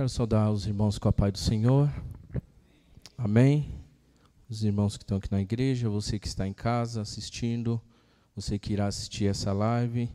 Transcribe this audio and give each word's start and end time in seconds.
Quero 0.00 0.08
saudar 0.08 0.50
os 0.50 0.66
irmãos 0.66 0.98
com 0.98 1.10
a 1.10 1.12
paz 1.12 1.30
do 1.30 1.38
Senhor. 1.38 1.92
Amém. 3.18 3.68
Os 4.48 4.64
irmãos 4.64 4.96
que 4.96 5.02
estão 5.04 5.18
aqui 5.18 5.30
na 5.30 5.42
igreja, 5.42 5.90
você 5.90 6.18
que 6.18 6.26
está 6.26 6.48
em 6.48 6.54
casa 6.54 7.02
assistindo, 7.02 7.78
você 8.34 8.58
que 8.58 8.72
irá 8.72 8.86
assistir 8.86 9.26
essa 9.26 9.52
live, 9.52 10.08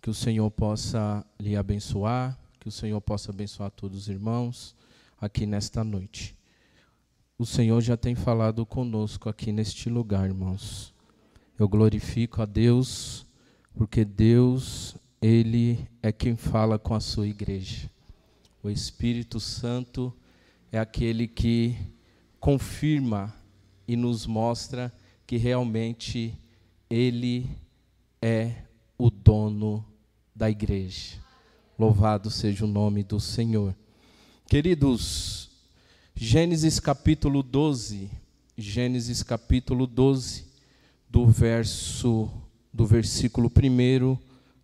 que 0.00 0.10
o 0.10 0.12
Senhor 0.12 0.50
possa 0.50 1.24
lhe 1.38 1.56
abençoar, 1.56 2.36
que 2.58 2.66
o 2.66 2.72
Senhor 2.72 3.00
possa 3.00 3.30
abençoar 3.30 3.70
todos 3.70 3.96
os 3.96 4.08
irmãos 4.08 4.74
aqui 5.20 5.46
nesta 5.46 5.84
noite. 5.84 6.36
O 7.38 7.46
Senhor 7.46 7.80
já 7.80 7.96
tem 7.96 8.16
falado 8.16 8.66
conosco 8.66 9.28
aqui 9.28 9.52
neste 9.52 9.88
lugar, 9.88 10.26
irmãos. 10.26 10.92
Eu 11.56 11.68
glorifico 11.68 12.42
a 12.42 12.44
Deus, 12.44 13.24
porque 13.72 14.04
Deus, 14.04 14.96
Ele 15.20 15.88
é 16.02 16.10
quem 16.10 16.34
fala 16.34 16.76
com 16.76 16.92
a 16.92 16.98
sua 16.98 17.28
igreja. 17.28 17.88
O 18.62 18.70
Espírito 18.70 19.40
Santo 19.40 20.14
é 20.70 20.78
aquele 20.78 21.26
que 21.26 21.76
confirma 22.38 23.34
e 23.88 23.96
nos 23.96 24.24
mostra 24.24 24.92
que 25.26 25.36
realmente 25.36 26.38
Ele 26.88 27.50
é 28.20 28.54
o 28.96 29.10
dono 29.10 29.84
da 30.32 30.48
igreja. 30.48 31.16
Louvado 31.76 32.30
seja 32.30 32.64
o 32.64 32.68
nome 32.68 33.02
do 33.02 33.18
Senhor. 33.18 33.74
Queridos, 34.46 35.50
Gênesis 36.14 36.78
capítulo 36.78 37.42
12, 37.42 38.08
Gênesis 38.56 39.24
capítulo 39.24 39.88
12, 39.88 40.46
do 41.10 41.26
verso 41.26 42.30
do 42.72 42.86
versículo 42.86 43.50
1 43.50 44.16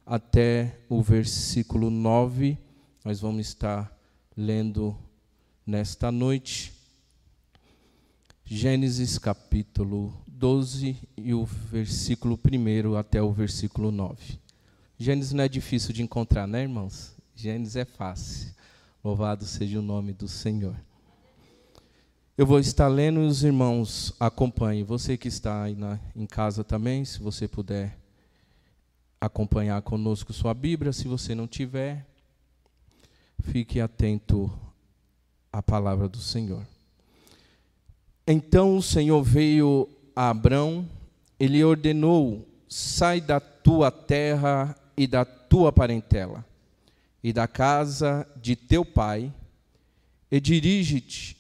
até 0.06 0.78
o 0.88 1.02
versículo 1.02 1.90
9, 1.90 2.56
nós 3.08 3.20
vamos 3.20 3.46
estar 3.46 3.90
lendo 4.36 4.94
nesta 5.66 6.12
noite. 6.12 6.74
Gênesis 8.44 9.16
capítulo 9.16 10.12
12 10.26 10.94
e 11.16 11.32
o 11.32 11.46
versículo 11.46 12.38
1 12.38 12.96
até 12.98 13.22
o 13.22 13.32
versículo 13.32 13.90
9. 13.90 14.38
Gênesis 14.98 15.32
não 15.32 15.42
é 15.42 15.48
difícil 15.48 15.94
de 15.94 16.02
encontrar, 16.02 16.46
né, 16.46 16.60
irmãos? 16.60 17.14
Gênesis 17.34 17.76
é 17.76 17.86
fácil. 17.86 18.54
Louvado 19.02 19.46
seja 19.46 19.78
o 19.78 19.82
nome 19.82 20.12
do 20.12 20.28
Senhor. 20.28 20.76
Eu 22.36 22.44
vou 22.44 22.58
estar 22.58 22.88
lendo 22.88 23.22
e 23.22 23.26
os 23.26 23.42
irmãos 23.42 24.12
acompanhem. 24.20 24.84
Você 24.84 25.16
que 25.16 25.28
está 25.28 25.62
aí 25.62 25.74
na, 25.74 25.98
em 26.14 26.26
casa 26.26 26.62
também, 26.62 27.06
se 27.06 27.20
você 27.20 27.48
puder 27.48 27.96
acompanhar 29.18 29.80
conosco 29.80 30.30
sua 30.34 30.52
Bíblia. 30.52 30.92
Se 30.92 31.08
você 31.08 31.34
não 31.34 31.46
tiver, 31.46 32.06
fique 33.42 33.80
atento 33.80 34.52
à 35.52 35.62
palavra 35.62 36.08
do 36.08 36.18
Senhor. 36.18 36.66
Então 38.26 38.76
o 38.76 38.82
Senhor 38.82 39.22
veio 39.22 39.88
a 40.14 40.30
Abrão, 40.30 40.88
ele 41.40 41.64
ordenou: 41.64 42.46
sai 42.68 43.20
da 43.20 43.40
tua 43.40 43.90
terra 43.90 44.76
e 44.96 45.06
da 45.06 45.24
tua 45.24 45.72
parentela, 45.72 46.44
e 47.22 47.32
da 47.32 47.48
casa 47.48 48.28
de 48.36 48.54
teu 48.54 48.84
pai, 48.84 49.32
e 50.30 50.40
dirige-te 50.40 51.36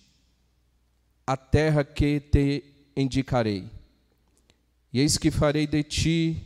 à 1.26 1.36
terra 1.36 1.84
que 1.84 2.20
te 2.20 2.64
indicarei. 2.96 3.68
E 4.92 5.00
eis 5.00 5.18
que 5.18 5.30
farei 5.30 5.66
de 5.66 5.82
ti 5.82 6.42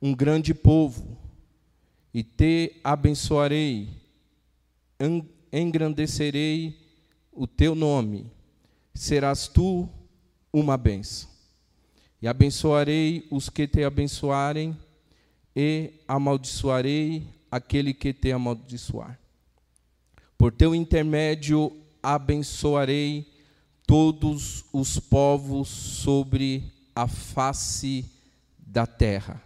um 0.00 0.14
grande 0.14 0.54
povo, 0.54 1.18
e 2.14 2.22
te 2.22 2.80
abençoarei, 2.84 3.88
engrandecerei 5.52 6.76
o 7.32 7.46
teu 7.46 7.74
nome, 7.74 8.30
serás 8.94 9.46
tu 9.48 9.88
uma 10.52 10.76
bênção. 10.76 11.28
E 12.20 12.26
abençoarei 12.26 13.26
os 13.30 13.48
que 13.48 13.66
te 13.66 13.84
abençoarem, 13.84 14.76
e 15.54 15.92
amaldiçoarei 16.06 17.26
aquele 17.50 17.94
que 17.94 18.12
te 18.12 18.32
amaldiçoar. 18.32 19.18
Por 20.36 20.52
teu 20.52 20.74
intermédio 20.74 21.72
abençoarei 22.02 23.26
todos 23.86 24.64
os 24.72 24.98
povos 24.98 25.68
sobre 25.68 26.72
a 26.94 27.08
face 27.08 28.04
da 28.58 28.86
terra. 28.86 29.42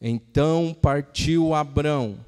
Então 0.00 0.74
partiu 0.80 1.52
Abrão, 1.52 2.24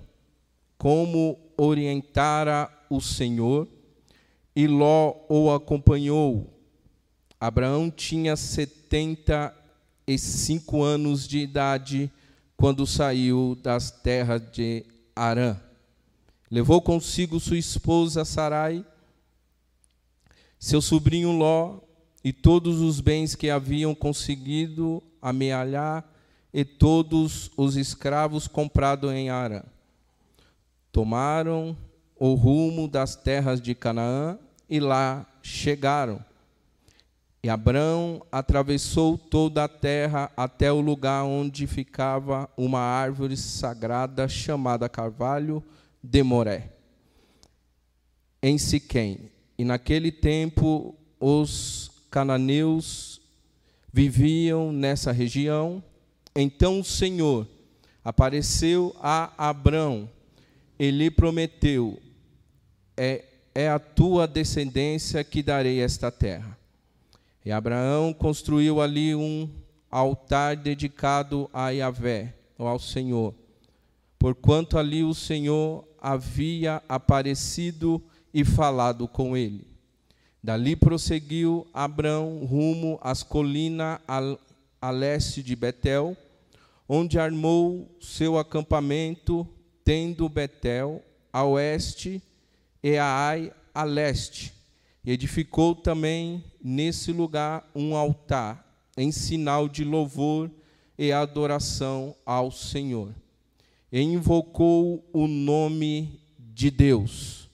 como 0.77 1.39
orientara 1.57 2.71
o 2.89 3.01
Senhor, 3.01 3.69
e 4.55 4.67
Ló 4.67 5.15
o 5.29 5.51
acompanhou. 5.51 6.53
Abraão 7.41 7.91
tinha 7.91 8.37
setenta 8.37 9.55
e 10.07 10.19
cinco 10.19 10.83
anos 10.83 11.27
de 11.27 11.39
idade 11.39 12.11
quando 12.57 12.87
saiu 12.87 13.59
das 13.63 13.91
terras 13.91 14.43
de 14.53 14.85
Arã. 15.17 15.59
Levou 16.51 16.83
consigo 16.83 17.41
sua 17.41 17.57
esposa 17.57 18.25
Sarai, 18.25 18.85
seu 20.59 20.83
sobrinho 20.83 21.33
Ló 21.33 21.81
e 22.23 22.33
todos 22.33 22.81
os 22.81 23.01
bens 23.01 23.35
que 23.35 23.51
haviam 23.51 23.95
conseguido 23.95 25.03
amealhar 25.21 26.09
e 26.53 26.65
todos 26.65 27.51
os 27.57 27.75
escravos 27.77 28.47
comprados 28.47 29.11
em 29.13 29.31
Arã. 29.31 29.63
Tomaram 30.93 31.77
o 32.15 32.35
rumo 32.35 32.87
das 32.87 33.17
terras 33.17 33.61
de 33.61 33.75
Canaã 33.75 34.39
e 34.69 34.79
lá 34.79 35.27
chegaram. 35.43 36.23
E 37.43 37.49
Abraão 37.49 38.25
atravessou 38.31 39.19
toda 39.19 39.65
a 39.65 39.69
terra 39.69 40.31
até 40.37 40.71
o 40.71 40.81
lugar 40.81 41.25
onde 41.25 41.67
ficava 41.67 42.49
uma 42.57 42.79
árvore 42.79 43.37
sagrada 43.37 44.29
chamada 44.29 44.89
Carvalho 44.89 45.65
de 46.01 46.23
Moré, 46.23 46.71
em 48.41 48.57
Siquém. 48.59 49.33
E 49.59 49.65
naquele 49.65 50.13
tempo 50.13 50.95
os 51.19 51.91
cananeus 52.11 53.21
viviam 53.93 54.73
nessa 54.73 55.11
região. 55.11 55.83
Então 56.37 56.81
o 56.81 56.85
Senhor 56.85 57.49
apareceu 58.05 58.95
a 59.01 59.33
Abraão 59.37 60.09
e 60.83 60.91
lhe 60.91 61.13
prometeu: 61.13 61.97
é, 62.97 63.25
é 63.55 63.69
a 63.69 63.79
tua 63.79 64.27
descendência 64.27 65.23
que 65.23 65.41
darei 65.41 65.81
esta 65.81 66.11
terra. 66.11 66.59
E 67.45 67.53
Abraão 67.53 68.13
construiu 68.13 68.81
ali 68.81 69.15
um 69.15 69.49
altar 69.89 70.57
dedicado 70.57 71.49
a 71.53 71.71
Yahvé, 71.71 72.35
ou 72.59 72.67
ao 72.67 72.81
Senhor, 72.81 73.33
porquanto 74.19 74.77
ali 74.77 75.05
o 75.05 75.15
Senhor 75.15 75.87
havia 76.01 76.83
aparecido 76.89 78.03
e 78.35 78.45
falado 78.45 79.07
com 79.07 79.37
ele. 79.37 79.65
Dali 80.43 80.75
prosseguiu 80.75 81.65
Abraão 81.73 82.45
rumo 82.45 82.99
às 83.01 83.23
colinas 83.23 84.01
a 84.81 84.91
leste 84.91 85.45
de 85.45 85.55
Betel, 85.55 86.17
onde 86.89 87.21
armou 87.21 87.89
seu 88.01 88.37
acampamento, 88.37 89.47
tendo 89.85 90.29
Betel 90.29 91.03
a 91.33 91.45
oeste 91.45 92.23
e 92.83 92.97
Ai 92.99 93.53
a 93.75 93.85
leste 93.85 94.53
e 95.05 95.11
edificou 95.11 95.75
também 95.75 96.45
nesse 96.63 97.13
lugar 97.13 97.69
um 97.75 97.97
altar, 97.97 98.65
em 98.97 99.11
sinal 99.11 99.69
de 99.69 99.85
louvor 99.85 100.51
e 100.97 101.11
adoração 101.11 102.15
ao 102.25 102.51
Senhor. 102.51 103.13
E 103.91 104.01
invocou 104.01 105.05
o 105.13 105.27
nome 105.27 106.21
de 106.39 106.71
Deus. 106.71 107.51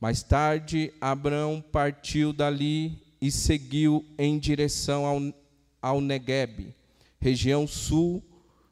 Mais 0.00 0.22
tarde, 0.22 0.92
Abraão 1.00 1.62
partiu 1.72 2.32
dali 2.32 2.98
e 3.20 3.30
seguiu 3.30 4.04
em 4.18 4.38
direção 4.38 5.06
ao, 5.06 5.20
ao 5.80 6.00
Negueb, 6.00 6.74
região 7.20 7.66
sul 7.66 8.22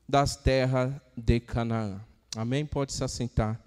das 0.09 0.35
terras 0.35 0.93
de 1.17 1.39
Canaã. 1.39 2.01
Amém? 2.37 2.65
Pode 2.65 2.93
se 2.93 3.03
assentar, 3.03 3.61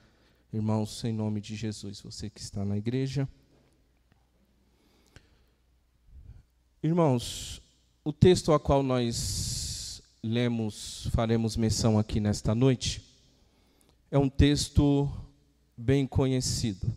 irmãos, 0.54 1.04
em 1.04 1.12
nome 1.12 1.42
de 1.42 1.54
Jesus, 1.54 2.00
você 2.00 2.30
que 2.30 2.40
está 2.40 2.64
na 2.64 2.78
igreja. 2.78 3.28
Irmãos, 6.82 7.62
o 8.06 8.14
texto 8.14 8.54
a 8.54 8.60
qual 8.60 8.82
nós 8.82 10.02
lemos, 10.24 11.10
faremos 11.12 11.58
menção 11.58 12.00
aqui 12.00 12.22
nesta 12.22 12.56
noite, 12.56 13.04
é 14.10 14.18
um 14.18 14.30
texto 14.30 15.12
bem 15.76 16.08
conhecido. 16.08 16.88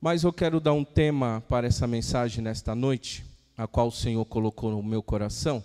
Mas 0.00 0.22
eu 0.22 0.32
quero 0.32 0.60
dar 0.60 0.74
um 0.74 0.84
tema 0.84 1.42
para 1.48 1.66
essa 1.66 1.88
mensagem 1.88 2.40
nesta 2.42 2.72
noite, 2.72 3.24
a 3.56 3.66
qual 3.66 3.88
o 3.88 3.92
Senhor 3.92 4.24
colocou 4.26 4.70
no 4.70 4.80
meu 4.80 5.02
coração, 5.02 5.62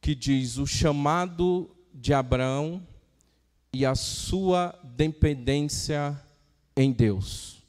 que 0.00 0.14
diz: 0.14 0.56
o 0.56 0.66
chamado 0.66 1.70
de 1.92 2.12
Abraão 2.14 2.86
e 3.72 3.86
a 3.86 3.94
sua 3.94 4.78
dependência 4.82 6.20
em 6.76 6.92
Deus. 6.92 7.62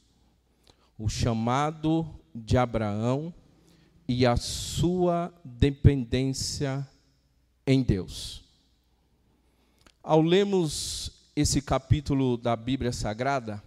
O 0.98 1.10
chamado 1.10 2.08
de 2.34 2.58
Abraão 2.58 3.34
e 4.08 4.26
a 4.26 4.36
sua 4.36 5.34
dependência 5.44 6.88
em 7.66 7.82
Deus. 7.82 8.44
Ao 10.04 10.22
lermos 10.22 11.12
esse 11.36 11.62
capítulo 11.62 12.36
da 12.38 12.56
Bíblia 12.56 12.92
Sagrada, 12.92 13.64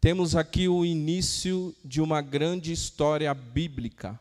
temos 0.00 0.36
aqui 0.36 0.68
o 0.68 0.84
início 0.84 1.74
de 1.84 2.00
uma 2.00 2.20
grande 2.20 2.70
história 2.70 3.32
bíblica, 3.34 4.20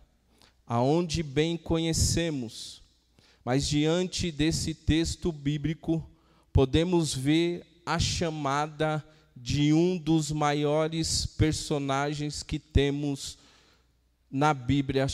aonde 0.66 1.22
bem 1.22 1.58
conhecemos. 1.58 2.82
Mas 3.46 3.68
diante 3.68 4.32
desse 4.32 4.74
texto 4.74 5.32
bíblico, 5.32 6.04
podemos 6.52 7.14
ver 7.14 7.64
a 7.86 8.00
chamada 8.00 9.06
de 9.38 9.72
um 9.72 10.00
dos 10.00 10.32
maiores 10.32 11.28
personagens 11.28 12.42
que 12.42 12.58
temos 12.58 13.38
na 14.32 14.52
Bíblia, 14.52 15.06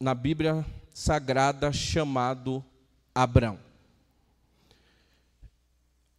na 0.00 0.14
Bíblia 0.14 0.64
Sagrada, 0.94 1.70
chamado 1.70 2.64
Abraão. 3.14 3.58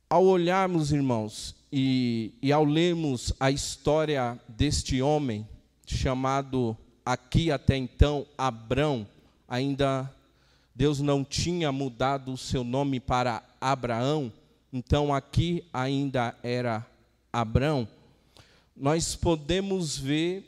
Ao 0.07 0.23
olharmos, 0.23 0.91
irmãos, 0.91 1.55
e, 1.71 2.31
e 2.43 2.51
ao 2.51 2.63
lermos 2.63 3.33
a 3.39 3.49
história 3.49 4.39
deste 4.47 5.01
homem, 5.01 5.47
chamado 5.87 6.77
aqui 7.03 7.51
até 7.51 7.75
então 7.75 8.27
Abrão, 8.37 9.07
ainda 9.47 10.13
Deus 10.79 11.01
não 11.01 11.25
tinha 11.25 11.73
mudado 11.73 12.31
o 12.31 12.37
seu 12.37 12.63
nome 12.63 13.01
para 13.01 13.43
Abraão, 13.59 14.31
então 14.71 15.13
aqui 15.13 15.65
ainda 15.73 16.33
era 16.41 16.89
Abrão, 17.33 17.85
nós 18.73 19.13
podemos 19.13 19.97
ver 19.97 20.45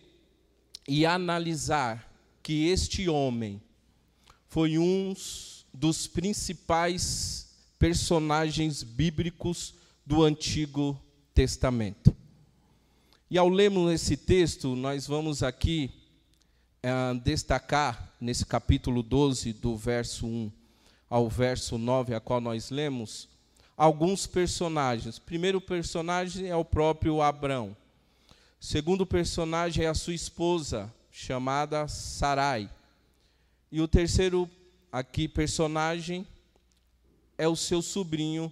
e 0.88 1.06
analisar 1.06 2.10
que 2.42 2.70
este 2.70 3.10
homem 3.10 3.62
foi 4.48 4.78
um 4.78 5.14
dos 5.74 6.08
principais 6.08 7.50
personagens 7.78 8.84
bíblicos 8.84 9.74
do 10.06 10.24
Antigo 10.24 10.98
Testamento. 11.34 12.16
E 13.30 13.38
ao 13.38 13.50
lermos 13.50 13.92
esse 13.92 14.16
texto, 14.16 14.78
nós 14.78 15.06
vamos 15.06 15.44
aqui 15.44 15.92
é, 16.84 17.14
destacar, 17.24 18.12
nesse 18.20 18.46
capítulo 18.46 19.04
12, 19.04 19.54
do 19.54 19.78
verso 19.78 20.26
1 20.26 20.52
ao 21.10 21.30
verso 21.30 21.78
9, 21.78 22.16
a 22.16 22.20
qual 22.20 22.42
nós 22.42 22.72
lemos, 22.72 23.30
alguns 23.78 24.26
personagens. 24.26 25.20
Primeiro 25.20 25.62
personagem 25.62 26.48
é 26.48 26.56
o 26.56 26.66
próprio 26.66 27.22
Abrão. 27.22 27.76
Segundo 28.60 29.06
personagem 29.06 29.86
é 29.86 29.90
a 29.90 29.94
sua 29.94 30.14
esposa, 30.14 30.92
chamada 31.12 31.88
Sarai. 31.88 32.70
E 33.72 33.82
o 33.82 33.88
terceiro 33.88 34.50
aqui 34.92 35.28
personagem 35.28 36.26
é 37.38 37.48
o 37.48 37.56
seu 37.56 37.82
sobrinho 37.82 38.52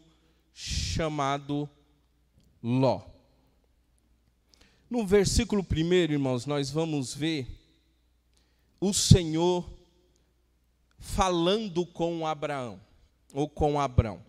chamado 0.53 1.69
Ló. 2.61 3.01
No 4.89 5.05
versículo 5.05 5.63
1, 5.63 5.93
irmãos, 5.93 6.45
nós 6.45 6.69
vamos 6.69 7.13
ver 7.13 7.58
o 8.79 8.93
Senhor 8.93 9.69
falando 10.97 11.85
com 11.85 12.25
Abraão, 12.25 12.79
ou 13.33 13.47
com 13.47 13.79
Abrão. 13.79 14.21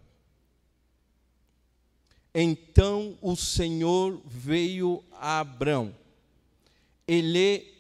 Então 2.35 3.19
o 3.21 3.35
Senhor 3.35 4.21
veio 4.25 5.05
a 5.13 5.41
Abrão, 5.41 5.95
ele 7.07 7.75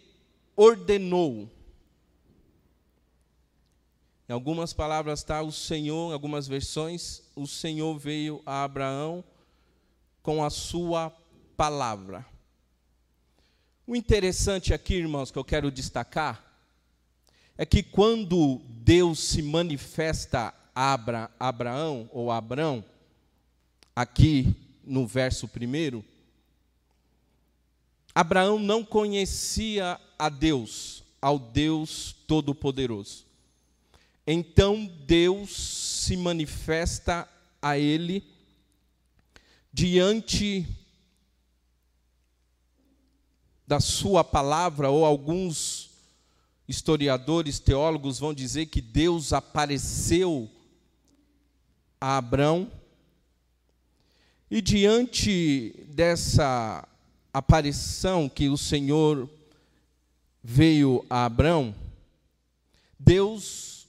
ordenou. 0.57 1.49
Em 4.29 4.33
algumas 4.33 4.73
palavras 4.73 5.21
está 5.21 5.43
o 5.43 5.51
Senhor, 5.51 6.11
em 6.11 6.13
algumas 6.13 6.47
versões, 6.47 7.23
o 7.35 7.47
Senhor 7.47 7.99
veio 7.99 8.43
a 8.45 8.65
Abraão 8.65 9.25
com 10.23 10.45
a 10.45 10.51
sua 10.51 11.11
palavra. 11.57 12.27
O 13.87 13.97
interessante 13.97 14.73
aqui, 14.73 14.95
irmãos, 14.95 15.31
que 15.31 15.39
eu 15.39 15.45
quero 15.45 15.71
destacar, 15.71 16.50
é 17.61 17.67
que 17.67 17.83
quando 17.83 18.59
Deus 18.69 19.21
se 19.21 19.43
manifesta 19.43 20.55
a 20.75 20.95
Abra, 20.95 21.31
Abraão 21.39 22.09
ou 22.11 22.31
Abrão, 22.31 22.83
aqui 23.95 24.57
no 24.83 25.07
verso 25.07 25.47
primeiro, 25.47 26.03
Abraão 28.15 28.59
não 28.59 28.83
conhecia 28.83 30.01
a 30.19 30.31
Deus, 30.31 31.05
ao 31.21 31.39
Deus 31.39 32.17
Todo-Poderoso. 32.27 33.27
Então 34.27 34.87
Deus 35.05 35.55
se 35.55 36.17
manifesta 36.17 37.29
a 37.61 37.77
ele 37.77 38.25
diante 39.71 40.67
da 43.67 43.81
sua 43.81 44.25
palavra, 44.25 44.89
ou 44.89 45.05
alguns 45.05 45.90
historiadores, 46.71 47.59
teólogos 47.59 48.21
vão 48.21 48.33
dizer 48.33 48.67
que 48.67 48.81
Deus 48.81 49.33
apareceu 49.33 50.49
a 52.01 52.17
Abraão, 52.17 52.71
e 54.49 54.63
diante 54.63 55.75
dessa 55.89 56.87
aparição 57.33 58.29
que 58.29 58.49
o 58.49 58.57
Senhor 58.57 59.29
veio 60.43 61.05
a 61.11 61.25
Abraão, 61.25 61.75
Deus 62.99 63.89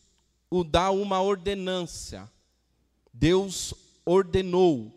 o 0.49 0.63
dá 0.63 0.91
uma 0.91 1.21
ordenância. 1.21 2.29
Deus 3.13 3.73
ordenou 4.05 4.91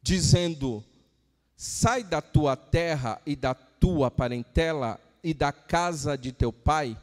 dizendo: 0.00 0.82
Sai 1.56 2.04
da 2.04 2.22
tua 2.22 2.56
terra 2.56 3.20
e 3.26 3.34
da 3.34 3.54
tua 3.54 4.10
parentela 4.10 5.00
e 5.22 5.34
da 5.34 5.50
casa 5.52 6.16
de 6.16 6.30
teu 6.32 6.52
pai, 6.52 6.96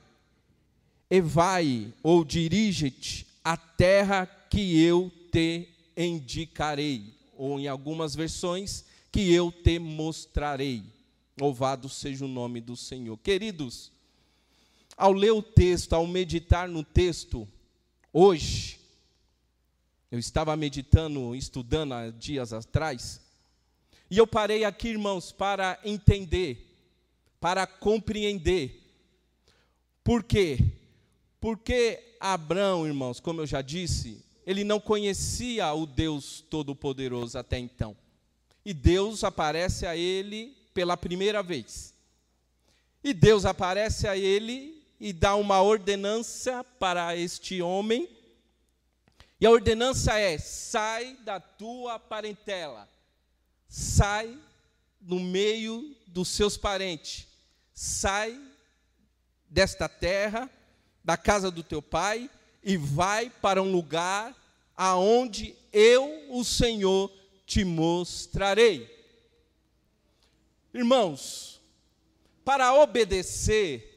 e 1.09 1.21
vai 1.21 1.94
ou 2.01 2.23
dirige-te 2.23 3.27
à 3.44 3.57
terra 3.57 4.25
que 4.50 4.81
eu 4.81 5.11
te 5.31 5.67
indicarei, 5.95 7.13
ou 7.35 7.59
em 7.59 7.67
algumas 7.67 8.15
versões, 8.15 8.85
que 9.11 9.31
eu 9.31 9.51
te 9.51 9.79
mostrarei. 9.79 10.83
Louvado 11.39 11.89
seja 11.89 12.25
o 12.25 12.27
nome 12.27 12.61
do 12.61 12.75
Senhor. 12.75 13.17
Queridos, 13.17 13.91
ao 14.95 15.12
ler 15.12 15.31
o 15.31 15.41
texto, 15.41 15.93
ao 15.93 16.05
meditar 16.05 16.67
no 16.67 16.83
texto, 16.83 17.48
hoje, 18.12 18.79
eu 20.12 20.19
estava 20.19 20.55
meditando, 20.55 21.36
estudando 21.36 21.93
há 21.93 22.10
dias 22.12 22.53
atrás, 22.53 23.19
e 24.10 24.17
eu 24.17 24.27
parei 24.27 24.63
aqui, 24.63 24.89
irmãos, 24.89 25.31
para 25.31 25.79
entender, 25.83 26.72
para 27.39 27.65
compreender. 27.65 28.79
Por 30.03 30.24
quê? 30.24 30.60
Porque 31.43 32.15
Abraão, 32.21 32.88
irmãos, 32.88 33.19
como 33.19 33.41
eu 33.41 33.45
já 33.45 33.62
disse, 33.62 34.23
ele 34.45 34.63
não 34.63 34.79
conhecia 34.79 35.73
o 35.73 35.85
Deus 35.85 36.39
Todo-Poderoso 36.50 37.38
até 37.38 37.59
então. 37.59 37.97
E 38.63 38.73
Deus 38.73 39.25
aparece 39.25 39.85
a 39.85 39.93
ele 39.93 40.55
pela 40.73 40.95
primeira 40.95 41.43
vez. 41.43 41.93
E 43.03 43.13
Deus 43.13 43.43
aparece 43.43 44.07
a 44.07 44.15
ele 44.15 44.81
e 44.97 45.12
dá 45.12 45.35
uma 45.35 45.62
ordenança 45.62 46.63
para 46.79 47.13
este 47.17 47.62
homem 47.62 48.07
e 49.43 49.45
a 49.45 49.51
ordenança 49.51 50.17
é: 50.17 50.38
sai 50.38 51.17
da 51.25 51.38
tua 51.38 52.00
parentela, 52.00 52.89
sai 53.67 54.39
no 55.01 55.19
meio 55.19 55.93
dos 56.07 56.29
seus 56.29 56.55
parentes, 56.55 57.27
sai 57.73 58.41
desta 59.50 59.89
terra, 59.89 60.50
da 61.03 61.17
casa 61.17 61.51
do 61.51 61.63
teu 61.63 61.81
pai, 61.81 62.29
e 62.63 62.77
vai 62.77 63.29
para 63.29 63.62
um 63.62 63.72
lugar 63.72 64.36
aonde 64.75 65.55
eu, 65.72 66.27
o 66.29 66.43
Senhor, 66.43 67.12
te 67.45 67.63
mostrarei. 67.63 68.89
Irmãos, 70.74 71.62
para 72.43 72.74
obedecer, 72.74 73.91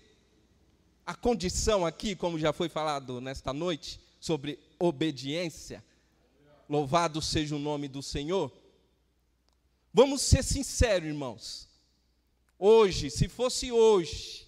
a 1.07 1.15
condição 1.15 1.87
aqui, 1.87 2.17
como 2.17 2.39
já 2.39 2.53
foi 2.53 2.69
falado 2.69 3.21
nesta 3.21 3.53
noite, 3.53 4.01
sobre 4.19 4.59
obediência. 4.79 5.85
Louvado 6.69 7.23
seja 7.23 7.55
o 7.55 7.61
nome 7.61 7.87
do 7.87 8.03
Senhor. 8.03 8.53
Vamos 9.95 10.21
ser 10.23 10.43
sinceros, 10.43 11.09
irmãos. 11.09 11.69
Hoje, 12.59 13.09
se 13.09 13.29
fosse 13.29 13.71
hoje, 13.71 14.46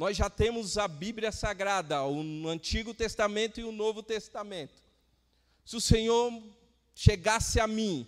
nós 0.00 0.16
já 0.16 0.30
temos 0.30 0.78
a 0.78 0.88
Bíblia 0.88 1.30
Sagrada, 1.30 2.02
o 2.04 2.48
Antigo 2.48 2.94
Testamento 2.94 3.60
e 3.60 3.64
o 3.64 3.70
Novo 3.70 4.02
Testamento. 4.02 4.82
Se 5.62 5.76
o 5.76 5.80
Senhor 5.80 6.42
chegasse 6.94 7.60
a 7.60 7.66
mim, 7.66 8.06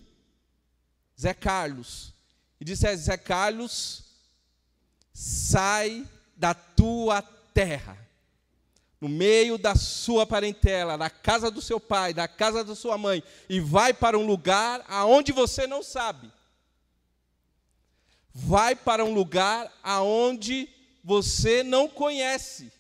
Zé 1.21 1.35
Carlos, 1.35 2.15
e 2.59 2.65
disse: 2.65 2.97
Zé 2.97 3.19
Carlos, 3.19 4.05
sai 5.13 6.09
da 6.35 6.55
tua 6.55 7.21
terra, 7.53 7.99
no 8.99 9.07
meio 9.07 9.59
da 9.59 9.75
sua 9.75 10.27
parentela, 10.27 10.97
da 10.97 11.11
casa 11.11 11.51
do 11.51 11.61
seu 11.61 11.79
pai, 11.79 12.15
da 12.15 12.27
casa 12.27 12.65
da 12.65 12.75
sua 12.75 12.97
mãe, 12.97 13.23
e 13.51 13.61
vai 13.61 13.93
para 13.93 14.19
um 14.19 14.25
lugar 14.25 14.83
aonde 14.89 15.31
você 15.31 15.67
não 15.67 15.83
sabe. 15.83 16.33
Vai 18.33 18.75
para 18.75 19.05
um 19.05 19.13
lugar 19.13 19.71
aonde 19.83 20.71
você 21.03 21.63
não 21.63 21.89
conhece. 21.89 22.73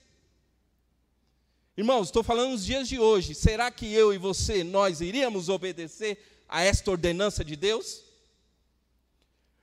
Irmãos, 1.76 2.08
estou 2.08 2.22
falando 2.22 2.50
nos 2.50 2.64
dias 2.64 2.88
de 2.88 2.98
hoje. 2.98 3.34
Será 3.34 3.70
que 3.70 3.92
eu 3.92 4.12
e 4.12 4.18
você, 4.18 4.62
nós 4.62 5.00
iríamos 5.00 5.48
obedecer 5.48 6.44
a 6.48 6.62
esta 6.62 6.90
ordenança 6.90 7.44
de 7.44 7.56
Deus? 7.56 8.02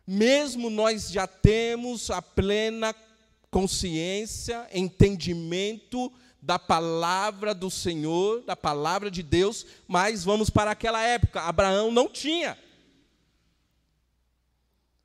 Mesmo 0.05 0.69
nós 0.69 1.11
já 1.11 1.27
temos 1.27 2.09
a 2.09 2.21
plena 2.21 2.95
consciência, 3.51 4.67
entendimento 4.73 6.11
da 6.41 6.57
palavra 6.57 7.53
do 7.53 7.69
Senhor, 7.69 8.41
da 8.43 8.55
palavra 8.55 9.11
de 9.11 9.21
Deus, 9.21 9.65
mas 9.87 10.23
vamos 10.23 10.49
para 10.49 10.71
aquela 10.71 11.03
época. 11.03 11.41
Abraão 11.41 11.91
não 11.91 12.07
tinha. 12.07 12.57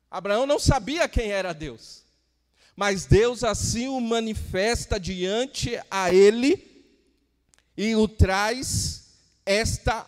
Abraão 0.09 0.45
não 0.45 0.57
sabia 0.57 1.07
quem 1.07 1.29
era 1.29 1.53
Deus. 1.53 2.04
Mas 2.75 3.05
Deus 3.05 3.43
assim 3.43 3.87
o 3.87 4.01
manifesta 4.01 4.99
diante 4.99 5.79
a 5.89 6.13
ele 6.13 6.85
e 7.77 7.95
o 7.95 8.07
traz 8.07 9.13
esta 9.45 10.05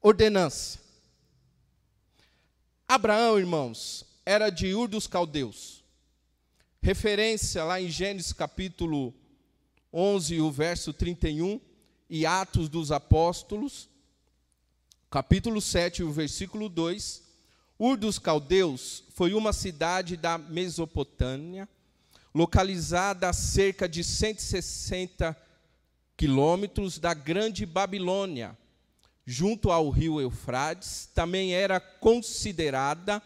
ordenança. 0.00 0.78
Abraão, 2.88 3.38
irmãos, 3.38 4.04
era 4.24 4.50
de 4.50 4.74
Ur 4.74 4.88
dos 4.88 5.06
Caldeus. 5.06 5.84
Referência 6.82 7.62
lá 7.62 7.80
em 7.80 7.90
Gênesis 7.90 8.32
capítulo 8.32 9.14
11, 9.92 10.40
o 10.40 10.50
verso 10.50 10.92
31, 10.92 11.60
e 12.08 12.24
Atos 12.24 12.68
dos 12.68 12.90
Apóstolos, 12.90 13.88
capítulo 15.10 15.60
7, 15.60 16.02
o 16.02 16.10
versículo 16.10 16.68
2. 16.68 17.22
Ur 17.78 17.96
dos 17.96 18.18
Caldeus 18.18 19.04
foi 19.14 19.34
uma 19.34 19.52
cidade 19.52 20.16
da 20.16 20.38
Mesopotâmia, 20.38 21.68
localizada 22.34 23.28
a 23.28 23.32
cerca 23.32 23.88
de 23.88 24.04
160 24.04 25.36
quilômetros 26.16 26.98
da 26.98 27.12
Grande 27.14 27.66
Babilônia, 27.66 28.56
junto 29.26 29.70
ao 29.70 29.90
rio 29.90 30.20
Eufrates, 30.20 31.08
também 31.14 31.52
era 31.52 31.80
considerada 31.80 33.22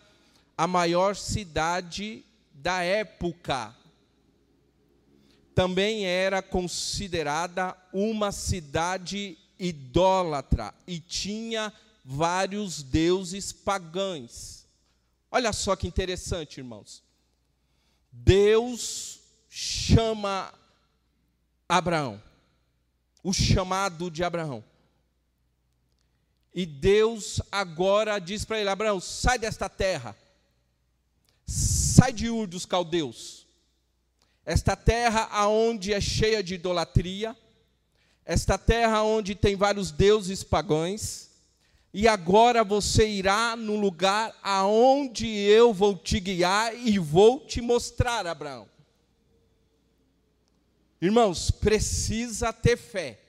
a 0.57 0.67
maior 0.67 1.17
cidade 1.17 2.25
da 2.53 2.83
época. 2.83 3.75
Também 5.55 6.05
era 6.05 6.43
considerada 6.43 7.77
uma 7.93 8.33
cidade 8.33 9.39
idólatra 9.59 10.75
e 10.87 10.99
tinha 10.99 11.73
vários 12.05 12.83
deuses 12.83 13.53
pagãos. 13.53 14.67
Olha 15.31 15.53
só 15.53 15.77
que 15.77 15.87
interessante, 15.87 16.59
irmãos. 16.59 17.04
Deus 18.17 19.21
chama 19.49 20.55
Abraão. 21.69 22.23
O 23.23 23.33
chamado 23.33 24.11
de 24.11 24.23
Abraão. 24.23 24.63
E 26.55 26.65
Deus 26.65 27.41
agora 27.51 28.19
diz 28.21 28.45
para 28.45 28.61
ele: 28.61 28.69
Abraão, 28.69 29.01
sai 29.01 29.39
desta 29.39 29.69
terra, 29.69 30.17
sai 31.45 32.13
de 32.13 32.31
Ur 32.31 32.47
dos 32.47 32.65
caldeus, 32.65 33.45
esta 34.47 34.77
terra 34.77 35.29
aonde 35.33 35.93
é 35.93 36.01
cheia 36.01 36.43
de 36.45 36.55
idolatria, 36.55 37.37
esta 38.25 38.57
terra 38.57 39.03
onde 39.03 39.35
tem 39.35 39.57
vários 39.57 39.91
deuses 39.91 40.45
pagãos, 40.45 41.29
e 41.97 42.09
agora 42.09 42.65
você 42.65 43.09
irá 43.09 43.55
no 43.55 43.77
lugar 43.77 44.37
aonde 44.43 45.29
eu 45.29 45.73
vou 45.73 45.97
te 45.97 46.19
guiar 46.19 46.75
e 46.77 46.99
vou 46.99 47.47
te 47.47 47.61
mostrar, 47.61 48.27
Abraão. 48.27 48.69
Irmãos, 51.01 51.53
precisa 51.53 52.53
ter 52.53 52.77
fé. 52.77 53.21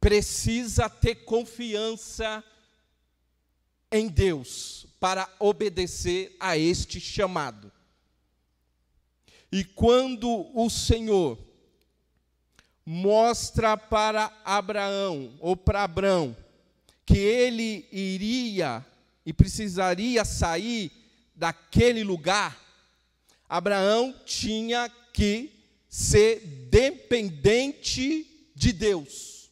Precisa 0.00 0.88
ter 0.88 1.24
confiança 1.24 2.44
em 3.90 4.06
Deus 4.06 4.86
para 5.00 5.28
obedecer 5.40 6.36
a 6.38 6.56
este 6.56 7.00
chamado. 7.00 7.72
E 9.50 9.64
quando 9.64 10.48
o 10.54 10.70
Senhor 10.70 11.36
mostra 12.84 13.76
para 13.76 14.32
Abraão, 14.44 15.32
ou 15.40 15.56
para 15.56 15.84
Abraão, 15.84 16.36
que 17.06 17.18
ele 17.18 17.86
iria 17.92 18.84
e 19.24 19.32
precisaria 19.32 20.24
sair 20.24 20.90
daquele 21.34 22.02
lugar, 22.02 22.60
Abraão 23.48 24.14
tinha 24.24 24.90
que 25.12 25.52
ser 25.88 26.40
dependente 26.70 28.26
de 28.54 28.72
Deus. 28.72 29.50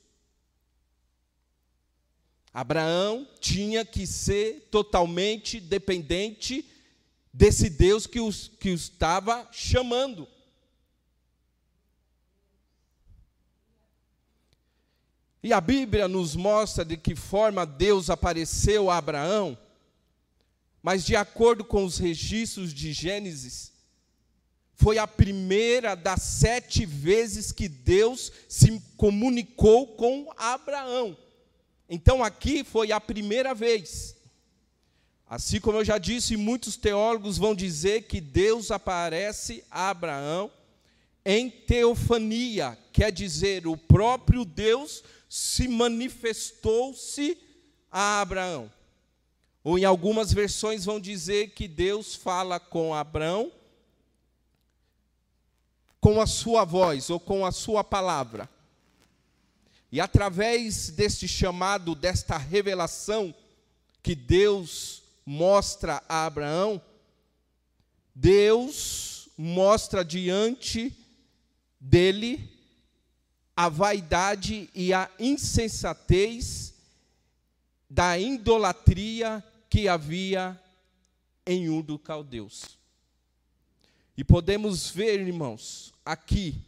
Abraão 2.53 3.29
tinha 3.41 3.85
que 3.85 4.07
ser 4.07 4.69
totalmente 4.71 5.61
dependente 5.61 6.65
desse 7.33 7.71
Deus 7.71 8.07
que, 8.07 8.21
os, 8.21 8.49
que 8.59 8.71
os 8.71 8.83
estava 8.83 9.49
chamando. 9.53 10.27
E 15.43 15.53
a 15.53 15.61
Bíblia 15.61 16.07
nos 16.07 16.37
mostra 16.37 16.85
de 16.85 16.97
que 16.97 17.15
forma 17.15 17.65
Deus 17.65 18.11
apareceu 18.11 18.91
a 18.91 18.99
Abraão, 18.99 19.57
mas 20.83 21.05
de 21.05 21.17
acordo 21.17 21.65
com 21.65 21.85
os 21.85 21.99
registros 21.99 22.75
de 22.75 22.93
Gênesis, 22.93 23.73
foi 24.75 24.99
a 24.99 25.07
primeira 25.07 25.95
das 25.95 26.23
sete 26.23 26.87
vezes 26.87 27.53
que 27.53 27.69
Deus 27.69 28.33
se 28.49 28.81
comunicou 28.97 29.89
com 29.89 30.31
Abraão. 30.37 31.17
Então 31.89 32.25
aqui 32.25 32.65
foi 32.65 32.93
a 32.93 33.01
primeira 33.01 33.55
vez. 33.55 34.17
Assim 35.29 35.61
como 35.61 35.79
eu 35.79 35.85
já 35.85 35.99
disse, 35.99 36.37
muitos 36.37 36.77
teólogos 36.77 37.39
vão 37.39 37.55
dizer 37.55 38.03
que 38.03 38.21
Deus 38.21 38.71
aparece 38.71 39.63
a 39.71 39.91
Abraão 39.91 40.51
em 41.33 41.49
teofania, 41.49 42.77
quer 42.93 43.13
dizer, 43.13 43.65
o 43.65 43.77
próprio 43.77 44.45
Deus 44.45 45.05
se 45.29 45.69
manifestou-se 45.69 47.39
a 47.89 48.21
Abraão. 48.21 48.69
Ou 49.63 49.79
em 49.79 49.85
algumas 49.85 50.33
versões 50.33 50.85
vão 50.85 50.99
dizer 50.99 51.51
que 51.51 51.69
Deus 51.69 52.17
fala 52.17 52.59
com 52.59 52.93
Abraão 52.93 53.53
com 56.01 56.21
a 56.21 56.27
sua 56.27 56.65
voz 56.65 57.11
ou 57.11 57.21
com 57.21 57.47
a 57.47 57.53
sua 57.53 57.85
palavra. 57.85 58.51
E 59.93 60.01
através 60.01 60.91
deste 60.91 61.29
chamado, 61.29 61.95
desta 61.95 62.37
revelação 62.39 63.33
que 64.03 64.17
Deus 64.17 65.05
mostra 65.25 66.03
a 66.09 66.27
Abraão, 66.27 66.83
Deus 68.17 69.29
mostra 69.39 70.05
diante 70.05 70.97
dele 71.81 72.49
a 73.57 73.69
vaidade 73.69 74.71
e 74.75 74.93
a 74.93 75.11
insensatez 75.19 76.75
da 77.89 78.19
idolatria 78.19 79.43
que 79.69 79.89
havia 79.89 80.61
em 81.47 81.69
um 81.69 81.83
dos 81.83 82.01
caldeus. 82.03 82.79
E 84.17 84.25
podemos 84.25 84.91
ver, 84.91 85.21
irmãos, 85.21 85.93
aqui. 86.05 86.63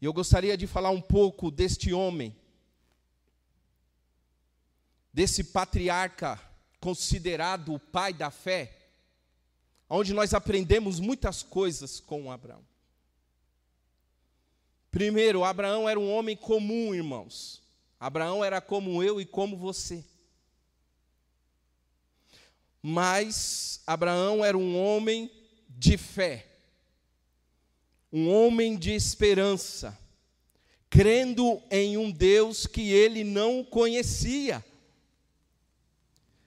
Eu 0.00 0.12
gostaria 0.12 0.56
de 0.56 0.66
falar 0.66 0.90
um 0.90 1.00
pouco 1.00 1.50
deste 1.50 1.92
homem, 1.92 2.34
desse 5.12 5.44
patriarca 5.44 6.40
considerado 6.80 7.74
o 7.74 7.78
pai 7.78 8.12
da 8.12 8.30
fé, 8.30 8.81
onde 9.94 10.14
nós 10.14 10.32
aprendemos 10.32 10.98
muitas 10.98 11.42
coisas 11.42 12.00
com 12.00 12.32
Abraão. 12.32 12.64
Primeiro, 14.90 15.44
Abraão 15.44 15.86
era 15.86 16.00
um 16.00 16.10
homem 16.10 16.34
comum, 16.34 16.94
irmãos. 16.94 17.60
Abraão 18.00 18.42
era 18.42 18.58
como 18.58 19.02
eu 19.02 19.20
e 19.20 19.26
como 19.26 19.54
você. 19.54 20.02
Mas 22.80 23.82
Abraão 23.86 24.42
era 24.42 24.56
um 24.56 24.82
homem 24.82 25.30
de 25.68 25.98
fé, 25.98 26.46
um 28.10 28.30
homem 28.30 28.78
de 28.78 28.92
esperança, 28.92 29.98
crendo 30.88 31.62
em 31.70 31.98
um 31.98 32.10
Deus 32.10 32.66
que 32.66 32.90
ele 32.90 33.24
não 33.24 33.62
conhecia. 33.62 34.64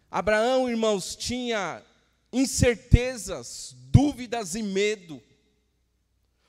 Abraão, 0.10 0.68
irmãos, 0.68 1.16
tinha 1.16 1.84
incertezas, 2.36 3.74
dúvidas 3.90 4.56
e 4.56 4.62
medo. 4.62 5.24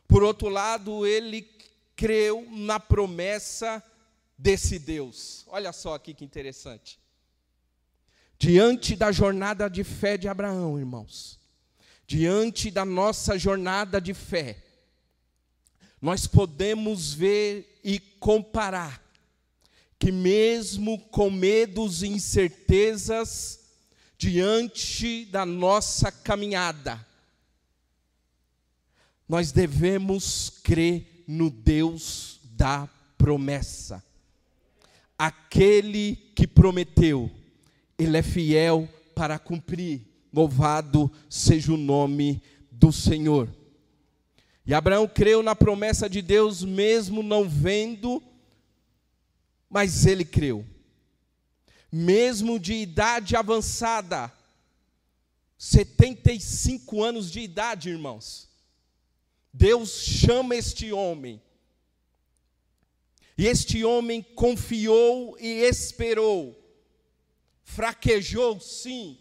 Por 0.08 0.24
outro 0.24 0.48
lado, 0.48 1.06
ele 1.06 1.48
creu 1.94 2.44
na 2.50 2.80
promessa 2.80 3.80
desse 4.36 4.80
Deus. 4.80 5.44
Olha 5.46 5.72
só 5.72 5.94
aqui 5.94 6.12
que 6.12 6.24
interessante. 6.24 6.98
Diante 8.36 8.96
da 8.96 9.12
jornada 9.12 9.70
de 9.70 9.84
fé 9.84 10.18
de 10.18 10.26
Abraão, 10.26 10.76
irmãos, 10.76 11.38
diante 12.04 12.68
da 12.68 12.84
nossa 12.84 13.38
jornada 13.38 14.00
de 14.00 14.12
fé, 14.12 14.62
nós 16.02 16.26
podemos 16.26 17.14
ver 17.14 17.80
e 17.84 18.00
comparar 18.00 19.00
que, 20.00 20.10
mesmo 20.10 20.98
com 21.10 21.30
medos 21.30 22.02
e 22.02 22.08
incertezas, 22.08 23.65
diante 24.18 25.24
da 25.26 25.44
nossa 25.44 26.10
caminhada, 26.10 27.04
nós 29.28 29.52
devemos 29.52 30.50
crer 30.62 31.24
no 31.26 31.50
Deus 31.50 32.40
da 32.44 32.88
promessa. 33.18 34.02
Aquele 35.18 36.16
que 36.34 36.46
prometeu, 36.46 37.30
Ele 37.98 38.16
é 38.16 38.22
fiel 38.22 38.88
para 39.14 39.38
cumprir. 39.38 40.02
Louvado 40.32 41.10
seja 41.30 41.72
o 41.72 41.76
nome 41.76 42.42
do 42.70 42.92
Senhor. 42.92 43.48
E 44.66 44.74
Abraão 44.74 45.06
creu 45.06 45.42
na 45.42 45.54
promessa 45.54 46.10
de 46.10 46.20
Deus, 46.20 46.62
mesmo 46.64 47.22
não 47.22 47.48
vendo, 47.48 48.22
mas 49.70 50.04
ele 50.06 50.24
creu. 50.24 50.66
Mesmo 51.90 52.58
de 52.58 52.74
idade 52.74 53.36
avançada, 53.36 54.32
75 55.56 57.02
anos 57.02 57.30
de 57.30 57.40
idade, 57.40 57.90
irmãos. 57.90 58.48
Deus 59.52 60.02
chama 60.02 60.54
este 60.54 60.92
homem. 60.92 61.40
E 63.38 63.46
este 63.46 63.84
homem 63.84 64.22
confiou 64.22 65.36
e 65.38 65.62
esperou. 65.62 66.56
Fraquejou, 67.64 68.60
sim. 68.60 69.18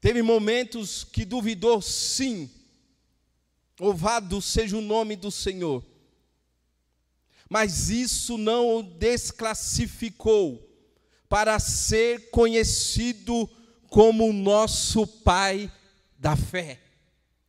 Teve 0.00 0.22
momentos 0.22 1.04
que 1.04 1.24
duvidou, 1.24 1.80
sim 1.80 2.50
Louvado 3.78 4.40
seja 4.40 4.76
o 4.76 4.80
nome 4.80 5.16
do 5.16 5.30
Senhor. 5.30 5.84
Mas 7.48 7.90
isso 7.90 8.38
não 8.38 8.78
o 8.78 8.82
desclassificou 8.82 10.62
para 11.28 11.58
ser 11.58 12.30
conhecido 12.30 13.48
como 13.88 14.32
nosso 14.32 15.06
Pai 15.06 15.70
da 16.18 16.36
fé. 16.36 16.80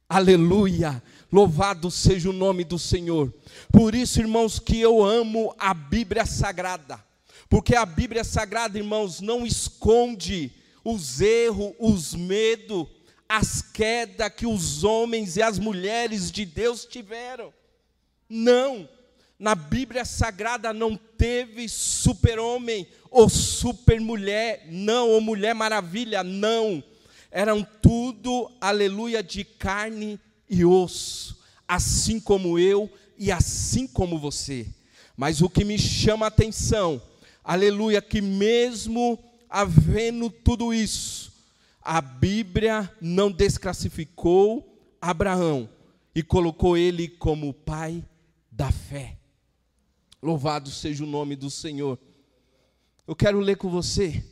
Aleluia! 0.09 1.01
Louvado 1.31 1.91
seja 1.91 2.29
o 2.29 2.33
nome 2.33 2.63
do 2.63 2.79
Senhor. 2.79 3.33
Por 3.71 3.93
isso, 3.93 4.19
irmãos, 4.19 4.59
que 4.59 4.79
eu 4.79 5.03
amo 5.03 5.53
a 5.59 5.73
Bíblia 5.73 6.25
Sagrada. 6.25 7.03
Porque 7.49 7.75
a 7.75 7.85
Bíblia 7.85 8.23
Sagrada, 8.23 8.77
irmãos, 8.77 9.19
não 9.19 9.45
esconde 9.45 10.51
os 10.83 11.19
erros, 11.19 11.73
os 11.79 12.15
medos, 12.15 12.87
as 13.27 13.61
quedas 13.61 14.31
que 14.33 14.45
os 14.45 14.85
homens 14.85 15.35
e 15.35 15.41
as 15.41 15.59
mulheres 15.59 16.31
de 16.31 16.45
Deus 16.45 16.85
tiveram. 16.85 17.53
Não, 18.29 18.87
na 19.39 19.53
Bíblia 19.53 20.03
Sagrada 20.03 20.73
não 20.73 20.95
teve 20.95 21.69
super-homem 21.69 22.87
ou 23.11 23.29
super-mulher, 23.29 24.67
não, 24.69 25.09
ou 25.09 25.21
mulher 25.21 25.53
maravilha, 25.53 26.23
não. 26.23 26.83
Eram 27.29 27.65
tudo, 27.81 28.51
aleluia, 28.59 29.21
de 29.21 29.43
carne 29.43 30.19
e 30.49 30.65
osso, 30.65 31.39
assim 31.67 32.19
como 32.19 32.57
eu 32.57 32.89
e 33.17 33.31
assim 33.31 33.85
como 33.85 34.17
você. 34.17 34.67
Mas 35.15 35.41
o 35.41 35.49
que 35.49 35.63
me 35.63 35.77
chama 35.77 36.25
a 36.25 36.29
atenção, 36.29 37.01
aleluia, 37.43 38.01
que 38.01 38.21
mesmo 38.21 39.19
havendo 39.49 40.29
tudo 40.29 40.73
isso, 40.73 41.31
a 41.81 42.01
Bíblia 42.01 42.91
não 42.99 43.31
desclassificou 43.31 44.77
Abraão 44.99 45.69
e 46.13 46.23
colocou 46.23 46.75
ele 46.75 47.07
como 47.07 47.53
pai 47.53 48.03
da 48.51 48.71
fé. 48.71 49.17
Louvado 50.21 50.71
seja 50.71 51.03
o 51.03 51.07
nome 51.07 51.35
do 51.35 51.49
Senhor. 51.49 51.99
Eu 53.05 53.15
quero 53.15 53.39
ler 53.39 53.55
com 53.55 53.69
você 53.69 54.25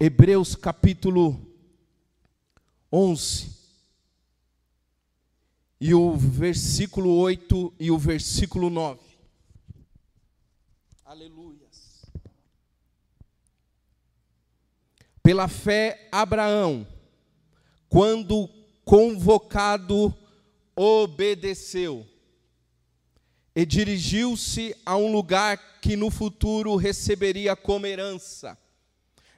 Hebreus 0.00 0.56
capítulo 0.56 1.40
11 2.92 3.56
e 5.80 5.94
o 5.94 6.16
versículo 6.16 7.16
8 7.18 7.72
e 7.78 7.90
o 7.92 7.96
versículo 7.96 8.68
9. 8.68 9.00
Aleluia. 11.04 11.62
Pela 15.22 15.46
fé, 15.46 16.08
Abraão, 16.10 16.84
quando 17.88 18.48
convocado, 18.84 20.12
obedeceu 20.74 22.04
e 23.54 23.66
dirigiu-se 23.66 24.74
a 24.84 24.96
um 24.96 25.12
lugar 25.12 25.78
que 25.80 25.96
no 25.96 26.10
futuro 26.10 26.74
receberia 26.76 27.54
como 27.54 27.86
herança, 27.86 28.58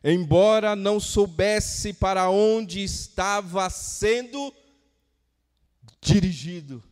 embora 0.02 0.76
não 0.76 1.00
soubesse 1.00 1.92
para 1.92 2.30
onde 2.30 2.82
estava 2.82 3.68
sendo 3.70 4.54
dirigido. 6.00 6.82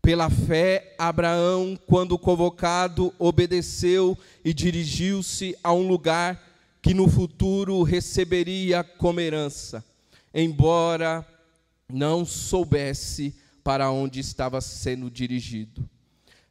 Pela 0.00 0.28
fé, 0.28 0.96
Abraão, 0.98 1.78
quando 1.86 2.18
convocado, 2.18 3.14
obedeceu 3.20 4.18
e 4.44 4.52
dirigiu-se 4.52 5.56
a 5.62 5.72
um 5.72 5.86
lugar 5.86 6.42
que 6.82 6.92
no 6.92 7.08
futuro 7.08 7.84
receberia 7.84 8.82
como 8.82 9.20
herança, 9.20 9.84
embora 10.34 11.24
não 11.88 12.24
soubesse 12.24 13.41
para 13.62 13.90
onde 13.90 14.20
estava 14.20 14.60
sendo 14.60 15.10
dirigido. 15.10 15.88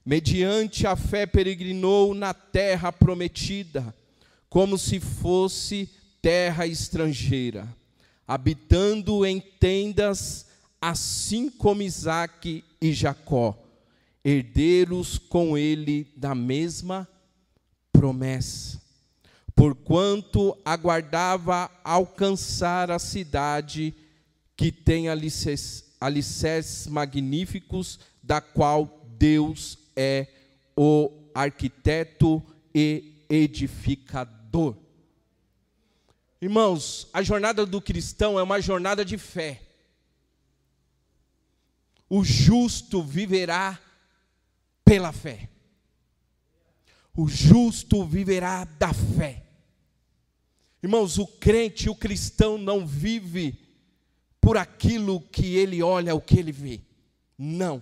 Mediante 0.06 0.88
a 0.88 0.96
fé, 0.96 1.26
peregrinou 1.26 2.14
na 2.14 2.34
terra 2.34 2.92
prometida, 2.92 3.94
como 4.50 4.78
se 4.78 5.00
fosse 5.00 5.90
terra 6.22 6.66
estrangeira, 6.66 7.68
habitando 8.28 9.26
em 9.26 9.40
tendas 9.40 10.48
assim 10.82 11.50
como 11.50 11.84
Isaac 11.84 12.64
e 12.82 12.94
Jacó, 12.94 13.58
herdeiros 14.26 15.20
com 15.20 15.58
ele 15.58 16.12
da 16.16 16.34
mesma 16.34 17.08
promessa. 17.92 18.82
Porquanto 19.56 20.58
aguardava 20.66 21.70
alcançar 21.84 22.90
a 22.90 22.98
cidade 22.98 23.94
que 24.56 24.72
tem 24.72 25.08
alicerces, 25.08 25.91
alicerces 26.02 26.88
magníficos, 26.88 28.00
da 28.22 28.42
qual 28.42 29.06
Deus 29.18 29.78
é 29.96 30.28
o 30.76 31.12
arquiteto 31.34 32.44
e 32.76 33.24
edificador. 33.30 34.76
Irmãos, 36.42 37.08
a 37.14 37.22
jornada 37.22 37.66
do 37.66 37.80
cristão 37.80 38.38
é 38.38 38.44
uma 38.44 38.60
jornada 38.60 39.06
de 39.06 39.18
fé 39.18 39.62
o 42.14 42.26
justo 42.26 43.02
viverá 43.02 43.80
pela 44.84 45.14
fé. 45.14 45.48
O 47.16 47.26
justo 47.26 48.06
viverá 48.06 48.66
da 48.66 48.94
fé. 48.94 49.46
Irmãos, 50.84 51.18
o 51.18 51.26
crente, 51.26 51.90
o 51.90 51.96
cristão 51.96 52.58
não 52.58 52.86
vive 52.86 53.61
por 54.42 54.58
aquilo 54.58 55.22
que 55.22 55.56
ele 55.56 55.82
olha, 55.84 56.16
o 56.16 56.20
que 56.20 56.38
ele 56.38 56.52
vê. 56.52 56.82
Não. 57.38 57.82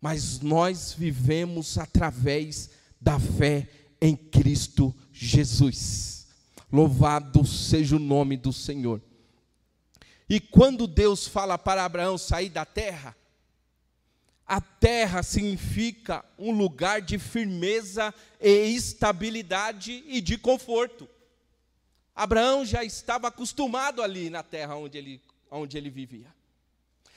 Mas 0.00 0.40
nós 0.40 0.92
vivemos 0.92 1.78
através 1.78 2.70
da 3.00 3.20
fé 3.20 3.68
em 4.00 4.16
Cristo 4.16 4.94
Jesus. 5.12 6.26
Louvado 6.72 7.46
seja 7.46 7.96
o 7.96 8.00
nome 8.00 8.36
do 8.36 8.52
Senhor. 8.52 9.00
E 10.28 10.40
quando 10.40 10.86
Deus 10.86 11.28
fala 11.28 11.56
para 11.56 11.84
Abraão 11.84 12.18
sair 12.18 12.48
da 12.48 12.64
terra, 12.64 13.14
a 14.46 14.60
terra 14.60 15.22
significa 15.22 16.24
um 16.38 16.52
lugar 16.52 17.02
de 17.02 17.18
firmeza 17.18 18.14
e 18.40 18.74
estabilidade 18.74 20.04
e 20.06 20.20
de 20.20 20.38
conforto. 20.38 21.08
Abraão 22.14 22.64
já 22.64 22.82
estava 22.82 23.28
acostumado 23.28 24.02
ali 24.02 24.30
na 24.30 24.42
terra 24.42 24.76
onde 24.76 24.98
ele, 24.98 25.20
onde 25.50 25.76
ele 25.76 25.90
vivia. 25.90 26.34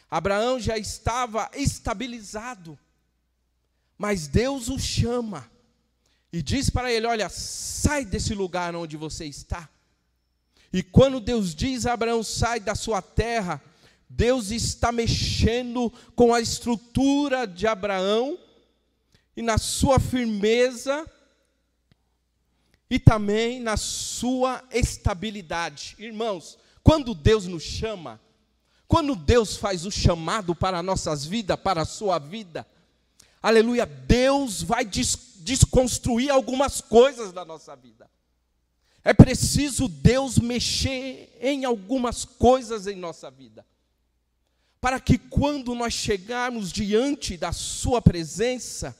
Abraão 0.10 0.60
já 0.60 0.78
estava 0.78 1.50
estabilizado. 1.54 2.78
Mas 3.98 4.28
Deus 4.28 4.70
o 4.70 4.80
chama. 4.80 5.50
e 6.32 6.42
diz 6.42 6.70
para 6.70 6.92
ele: 6.92 7.06
Olha, 7.06 7.30
sai 7.30 8.06
desse 8.06 8.34
lugar 8.34 8.76
onde 8.76 8.96
você 8.96 9.26
está. 9.26 9.70
E 10.72 10.82
quando 10.84 11.20
Deus 11.20 11.54
diz 11.54 11.86
a 11.86 11.94
Abraão: 11.94 12.24
sai 12.24 12.60
da 12.60 12.76
sua 12.76 13.02
terra, 13.02 13.62
Deus 14.10 14.52
está 14.52 14.92
mexendo 14.92 15.92
com 16.16 16.34
a 16.34 16.40
estrutura 16.40 17.46
de 17.46 17.68
Abraão 17.68 18.40
e 19.36 19.42
na 19.42 19.58
sua 19.58 20.00
firmeza 20.00 21.06
e 22.90 22.98
também 22.98 23.60
na 23.60 23.78
sua 23.78 24.64
estabilidade. 24.72 25.96
Irmãos, 26.00 26.58
quando 26.90 27.14
Deus 27.14 27.46
nos 27.46 27.62
chama, 27.62 28.20
quando 28.88 29.16
Deus 29.16 29.56
faz 29.56 29.86
o 29.86 29.92
chamado 29.92 30.56
para 30.56 30.82
nossas 30.82 31.24
vidas, 31.24 31.56
para 31.60 31.84
a 31.84 31.86
sua 31.86 32.18
vida, 32.18 32.66
aleluia, 33.44 33.86
Deus 33.86 34.64
vai 34.64 34.84
des 34.84 35.16
desconstruir 35.42 36.32
algumas 36.32 36.82
coisas 36.82 37.32
da 37.32 37.46
nossa 37.46 37.76
vida. 37.76 38.10
É 39.04 39.14
preciso 39.14 39.88
Deus 39.88 40.40
mexer 40.40 41.38
em 41.40 41.64
algumas 41.64 42.26
coisas 42.26 42.88
em 42.88 42.96
nossa 42.96 43.30
vida, 43.30 43.64
para 44.82 45.00
que 45.00 45.20
quando 45.20 45.76
nós 45.76 45.94
chegarmos 45.94 46.72
diante 46.72 47.38
da 47.38 47.52
Sua 47.52 48.02
presença, 48.02 48.98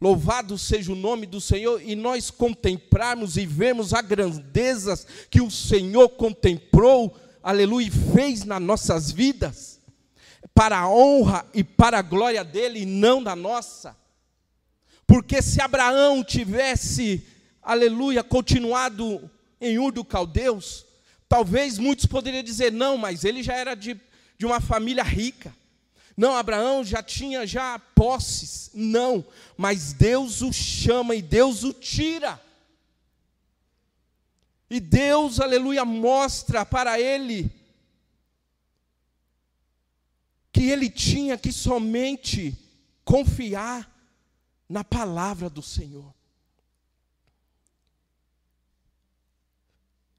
Louvado 0.00 0.56
seja 0.56 0.92
o 0.92 0.96
nome 0.96 1.26
do 1.26 1.42
Senhor, 1.42 1.82
e 1.82 1.94
nós 1.94 2.30
contemplarmos 2.30 3.36
e 3.36 3.44
vemos 3.44 3.92
as 3.92 4.00
grandezas 4.00 5.06
que 5.28 5.42
o 5.42 5.50
Senhor 5.50 6.08
contemplou, 6.10 7.14
aleluia, 7.42 7.88
e 7.88 7.90
fez 7.90 8.44
nas 8.44 8.62
nossas 8.62 9.10
vidas, 9.10 9.78
para 10.54 10.78
a 10.78 10.88
honra 10.90 11.44
e 11.52 11.62
para 11.62 11.98
a 11.98 12.02
glória 12.02 12.42
dele, 12.42 12.80
e 12.80 12.86
não 12.86 13.22
da 13.22 13.36
nossa. 13.36 13.94
Porque 15.06 15.42
se 15.42 15.60
Abraão 15.60 16.24
tivesse, 16.24 17.26
aleluia, 17.62 18.24
continuado 18.24 19.30
em 19.60 19.78
Ur 19.78 19.92
do 19.92 20.02
Caldeus, 20.02 20.86
talvez 21.28 21.76
muitos 21.76 22.06
poderiam 22.06 22.42
dizer, 22.42 22.72
não, 22.72 22.96
mas 22.96 23.22
ele 23.22 23.42
já 23.42 23.54
era 23.54 23.74
de, 23.74 24.00
de 24.38 24.46
uma 24.46 24.60
família 24.62 25.02
rica. 25.02 25.54
Não, 26.20 26.36
Abraão 26.36 26.84
já 26.84 27.02
tinha 27.02 27.46
já 27.46 27.78
posses. 27.78 28.70
Não, 28.74 29.24
mas 29.56 29.94
Deus 29.94 30.42
o 30.42 30.52
chama 30.52 31.14
e 31.14 31.22
Deus 31.22 31.64
o 31.64 31.72
tira. 31.72 32.38
E 34.68 34.78
Deus, 34.78 35.40
aleluia, 35.40 35.82
mostra 35.82 36.66
para 36.66 37.00
ele 37.00 37.50
que 40.52 40.64
ele 40.64 40.90
tinha 40.90 41.38
que 41.38 41.50
somente 41.50 42.54
confiar 43.02 43.90
na 44.68 44.84
palavra 44.84 45.48
do 45.48 45.62
Senhor. 45.62 46.12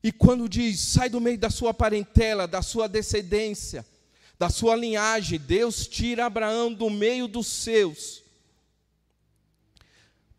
E 0.01 0.11
quando 0.11 0.49
diz, 0.49 0.79
sai 0.79 1.09
do 1.09 1.21
meio 1.21 1.37
da 1.37 1.51
sua 1.51 1.75
parentela, 1.75 2.47
da 2.47 2.63
sua 2.63 2.89
descendência, 2.89 3.85
da 4.41 4.49
sua 4.49 4.75
linhagem, 4.75 5.37
Deus 5.37 5.85
tira 5.87 6.25
Abraão 6.25 6.73
do 6.73 6.89
meio 6.89 7.27
dos 7.27 7.45
seus, 7.45 8.23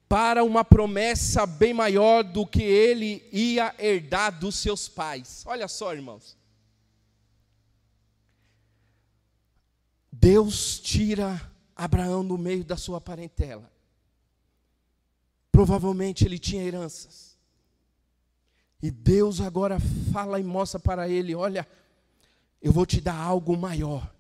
para 0.08 0.42
uma 0.42 0.64
promessa 0.64 1.46
bem 1.46 1.72
maior 1.72 2.24
do 2.24 2.44
que 2.44 2.64
ele 2.64 3.24
ia 3.30 3.72
herdar 3.78 4.36
dos 4.36 4.56
seus 4.56 4.88
pais. 4.88 5.44
Olha 5.46 5.68
só, 5.68 5.94
irmãos. 5.94 6.36
Deus 10.10 10.80
tira 10.80 11.40
Abraão 11.76 12.26
do 12.26 12.36
meio 12.36 12.64
da 12.64 12.76
sua 12.76 13.00
parentela. 13.00 13.70
Provavelmente 15.52 16.24
ele 16.24 16.40
tinha 16.40 16.64
heranças. 16.64 17.38
E 18.82 18.90
Deus 18.90 19.40
agora 19.40 19.78
fala 20.12 20.40
e 20.40 20.42
mostra 20.42 20.80
para 20.80 21.08
ele: 21.08 21.36
olha, 21.36 21.64
eu 22.62 22.72
vou 22.72 22.86
te 22.86 23.00
dar 23.00 23.16
algo 23.16 23.56
maior. 23.56 24.10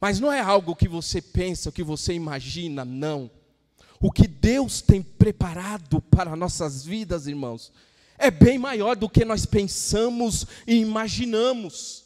Mas 0.00 0.18
não 0.18 0.32
é 0.32 0.40
algo 0.40 0.74
que 0.74 0.88
você 0.88 1.22
pensa, 1.22 1.70
que 1.70 1.84
você 1.84 2.12
imagina, 2.12 2.84
não. 2.84 3.30
O 4.00 4.10
que 4.10 4.26
Deus 4.26 4.82
tem 4.82 5.00
preparado 5.00 6.02
para 6.02 6.34
nossas 6.34 6.84
vidas, 6.84 7.28
irmãos, 7.28 7.72
é 8.18 8.30
bem 8.30 8.58
maior 8.58 8.96
do 8.96 9.08
que 9.08 9.24
nós 9.24 9.46
pensamos 9.46 10.44
e 10.66 10.74
imaginamos. 10.74 12.02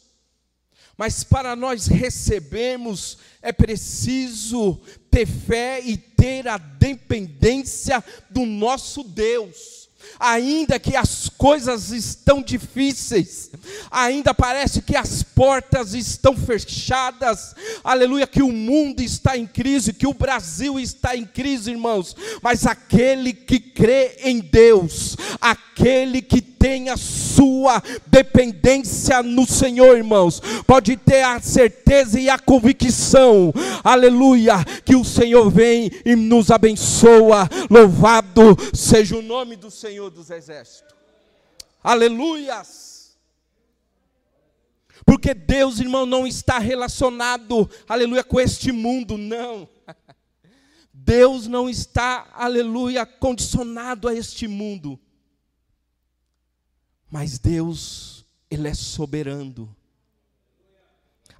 Mas 0.95 1.23
para 1.23 1.55
nós 1.55 1.87
recebermos, 1.87 3.17
é 3.41 3.51
preciso 3.51 4.79
ter 5.09 5.25
fé 5.25 5.81
e 5.83 5.97
ter 5.97 6.47
a 6.47 6.57
dependência 6.57 8.03
do 8.29 8.45
nosso 8.45 9.03
Deus 9.03 9.86
ainda 10.19 10.79
que 10.79 10.95
as 10.95 11.29
coisas 11.29 11.91
estão 11.91 12.41
difíceis, 12.41 13.51
ainda 13.91 14.33
parece 14.33 14.81
que 14.81 14.95
as 14.95 15.23
portas 15.23 15.93
estão 15.93 16.35
fechadas, 16.35 17.55
aleluia, 17.83 18.27
que 18.27 18.41
o 18.41 18.51
mundo 18.51 19.01
está 19.01 19.37
em 19.37 19.45
crise, 19.45 19.93
que 19.93 20.07
o 20.07 20.13
Brasil 20.13 20.79
está 20.79 21.15
em 21.15 21.25
crise, 21.25 21.71
irmãos, 21.71 22.15
mas 22.41 22.65
aquele 22.65 23.33
que 23.33 23.59
crê 23.59 24.17
em 24.23 24.39
Deus, 24.39 25.15
aquele 25.39 25.66
que 26.21 26.41
tem 26.41 26.89
a 26.89 26.97
sua 26.97 27.81
dependência 28.07 29.21
no 29.21 29.45
Senhor, 29.45 29.95
irmãos, 29.95 30.41
pode 30.65 30.97
ter 30.97 31.23
a 31.23 31.39
certeza 31.39 32.19
e 32.19 32.29
a 32.29 32.39
convicção, 32.39 33.53
aleluia, 33.83 34.63
que 34.83 34.95
o 34.95 35.03
Senhor 35.03 35.49
vem 35.49 35.91
e 36.05 36.15
nos 36.15 36.51
abençoa, 36.51 37.47
louvado 37.69 38.57
seja 38.73 39.15
o 39.15 39.21
nome 39.21 39.55
do 39.55 39.69
Senhor 39.69 40.09
dos 40.09 40.29
Exércitos, 40.29 40.95
aleluias. 41.83 42.87
Porque 45.05 45.33
Deus, 45.33 45.79
irmão, 45.79 46.05
não 46.05 46.27
está 46.27 46.59
relacionado, 46.59 47.69
aleluia, 47.87 48.25
com 48.25 48.41
este 48.41 48.73
mundo, 48.73 49.17
não. 49.17 49.69
Deus 50.91 51.47
não 51.47 51.69
está, 51.69 52.27
aleluia, 52.33 53.05
condicionado 53.05 54.09
a 54.09 54.13
este 54.13 54.49
mundo. 54.49 54.99
Mas 57.09 57.39
Deus, 57.39 58.25
Ele 58.49 58.67
é 58.67 58.73
soberano. 58.73 59.75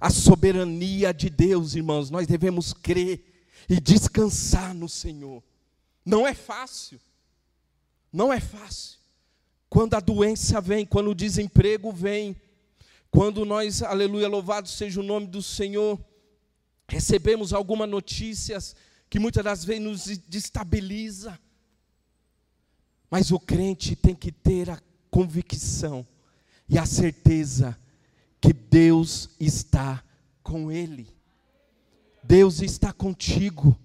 A 0.00 0.10
soberania 0.10 1.12
de 1.12 1.28
Deus, 1.28 1.74
irmãos, 1.74 2.10
nós 2.10 2.26
devemos 2.26 2.72
crer 2.72 3.44
e 3.68 3.80
descansar 3.80 4.72
no 4.72 4.88
Senhor. 4.88 5.42
Não 6.04 6.26
é 6.26 6.34
fácil. 6.34 7.00
Não 8.12 8.32
é 8.32 8.40
fácil. 8.40 8.98
Quando 9.68 9.94
a 9.94 10.00
doença 10.00 10.60
vem, 10.60 10.86
quando 10.86 11.10
o 11.10 11.14
desemprego 11.14 11.92
vem, 11.92 12.40
quando 13.10 13.44
nós, 13.44 13.82
aleluia, 13.82 14.28
louvado 14.28 14.68
seja 14.68 15.00
o 15.00 15.04
nome 15.04 15.26
do 15.26 15.42
Senhor, 15.42 16.02
recebemos 16.88 17.52
algumas 17.52 17.88
notícias 17.88 18.74
que 19.10 19.18
muitas 19.18 19.44
das 19.44 19.64
vezes 19.64 19.82
nos 19.82 20.06
destabiliza. 20.26 21.38
Mas 23.10 23.30
o 23.30 23.40
crente 23.40 23.96
tem 23.96 24.14
que 24.14 24.30
ter 24.30 24.70
a 24.70 24.80
convicção 25.10 26.06
e 26.68 26.78
a 26.78 26.86
certeza 26.86 27.76
que 28.40 28.52
Deus 28.52 29.30
está 29.40 30.02
com 30.42 30.70
ele. 30.70 31.08
Deus 32.22 32.60
está 32.60 32.92
contigo. 32.92 33.76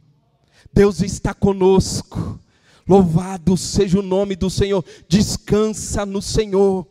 Deus 0.74 1.02
está 1.02 1.34
conosco. 1.34 2.40
Louvado 2.88 3.56
seja 3.56 4.00
o 4.00 4.04
nome 4.04 4.36
do 4.36 4.50
Senhor. 4.50 4.84
Descansa 5.08 6.06
no 6.06 6.22
Senhor. 6.22 6.86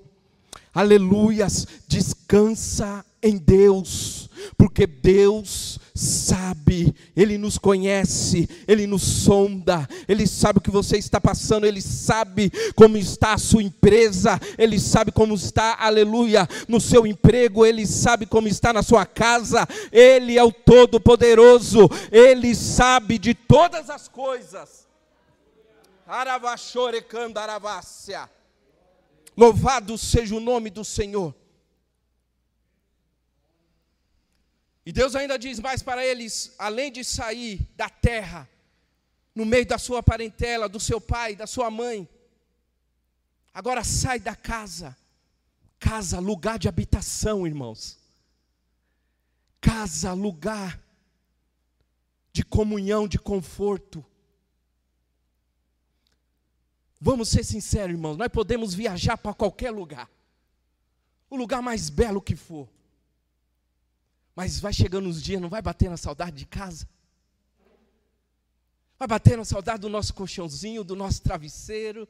Aleluias. 0.72 1.66
Descansa 1.86 3.04
em 3.22 3.36
Deus, 3.36 4.28
porque 4.56 4.86
Deus 4.86 5.78
sabe, 5.94 6.94
Ele 7.16 7.36
nos 7.36 7.58
conhece, 7.58 8.48
Ele 8.66 8.86
nos 8.86 9.02
sonda, 9.02 9.88
Ele 10.08 10.26
sabe 10.26 10.58
o 10.58 10.62
que 10.62 10.70
você 10.70 10.96
está 10.96 11.20
passando, 11.20 11.66
Ele 11.66 11.80
sabe 11.80 12.50
como 12.74 12.96
está 12.96 13.34
a 13.34 13.38
sua 13.38 13.62
empresa, 13.62 14.40
Ele 14.56 14.78
sabe 14.80 15.12
como 15.12 15.34
está, 15.34 15.76
aleluia, 15.78 16.48
no 16.68 16.80
seu 16.80 17.06
emprego, 17.06 17.66
Ele 17.66 17.86
sabe 17.86 18.26
como 18.26 18.48
está 18.48 18.72
na 18.72 18.82
sua 18.82 19.04
casa, 19.04 19.66
Ele 19.90 20.38
é 20.38 20.44
o 20.44 20.52
Todo-Poderoso, 20.52 21.88
Ele 22.10 22.54
sabe 22.54 23.18
de 23.18 23.34
todas 23.34 23.90
as 23.90 24.08
coisas. 24.08 24.86
Louvado 29.36 29.96
seja 29.96 30.34
o 30.34 30.40
nome 30.40 30.68
do 30.68 30.84
Senhor. 30.84 31.34
E 34.84 34.92
Deus 34.92 35.14
ainda 35.14 35.38
diz 35.38 35.60
mais 35.60 35.82
para 35.82 36.04
eles: 36.04 36.54
além 36.58 36.90
de 36.90 37.04
sair 37.04 37.68
da 37.76 37.88
terra, 37.88 38.48
no 39.34 39.46
meio 39.46 39.66
da 39.66 39.78
sua 39.78 40.02
parentela, 40.02 40.68
do 40.68 40.80
seu 40.80 41.00
pai, 41.00 41.36
da 41.36 41.46
sua 41.46 41.70
mãe, 41.70 42.08
agora 43.52 43.84
sai 43.84 44.18
da 44.18 44.34
casa. 44.34 44.96
Casa, 45.78 46.20
lugar 46.20 46.60
de 46.60 46.68
habitação, 46.68 47.44
irmãos. 47.44 47.98
Casa, 49.60 50.12
lugar 50.12 50.80
de 52.32 52.44
comunhão, 52.44 53.06
de 53.06 53.18
conforto. 53.18 54.04
Vamos 57.00 57.28
ser 57.28 57.44
sinceros, 57.44 57.90
irmãos, 57.90 58.16
nós 58.16 58.28
podemos 58.28 58.72
viajar 58.74 59.18
para 59.18 59.34
qualquer 59.34 59.72
lugar, 59.72 60.08
o 61.28 61.36
lugar 61.36 61.60
mais 61.60 61.90
belo 61.90 62.22
que 62.22 62.36
for, 62.36 62.68
mas 64.34 64.58
vai 64.58 64.72
chegando 64.72 65.08
os 65.08 65.22
dias, 65.22 65.40
não 65.40 65.48
vai 65.48 65.60
bater 65.60 65.90
na 65.90 65.96
saudade 65.96 66.36
de 66.36 66.46
casa? 66.46 66.88
Vai 68.98 69.08
bater 69.08 69.36
na 69.36 69.44
saudade 69.44 69.80
do 69.80 69.88
nosso 69.88 70.14
colchãozinho, 70.14 70.84
do 70.84 70.94
nosso 70.94 71.22
travesseiro, 71.22 72.08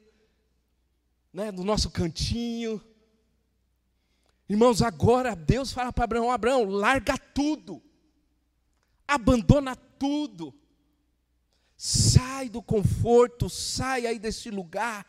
né, 1.33 1.51
do 1.51 1.63
nosso 1.63 1.89
cantinho. 1.89 2.81
Irmãos, 4.47 4.81
agora 4.81 5.35
Deus 5.35 5.71
fala 5.71 5.91
para 5.91 6.03
Abraão: 6.03 6.31
Abraão, 6.31 6.65
larga 6.65 7.17
tudo, 7.17 7.81
abandona 9.07 9.75
tudo, 9.75 10.53
sai 11.75 12.47
do 12.47 12.61
conforto, 12.61 13.49
sai 13.49 14.05
aí 14.05 14.19
desse 14.19 14.49
lugar 14.49 15.05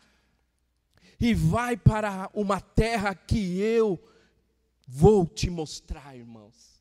e 1.19 1.33
vai 1.33 1.77
para 1.77 2.29
uma 2.33 2.59
terra 2.59 3.13
que 3.13 3.59
eu 3.59 4.03
vou 4.87 5.25
te 5.25 5.49
mostrar, 5.49 6.15
irmãos. 6.15 6.74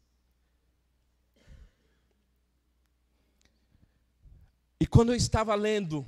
E 4.81 4.87
quando 4.87 5.13
eu 5.13 5.17
estava 5.17 5.55
lendo 5.55 6.07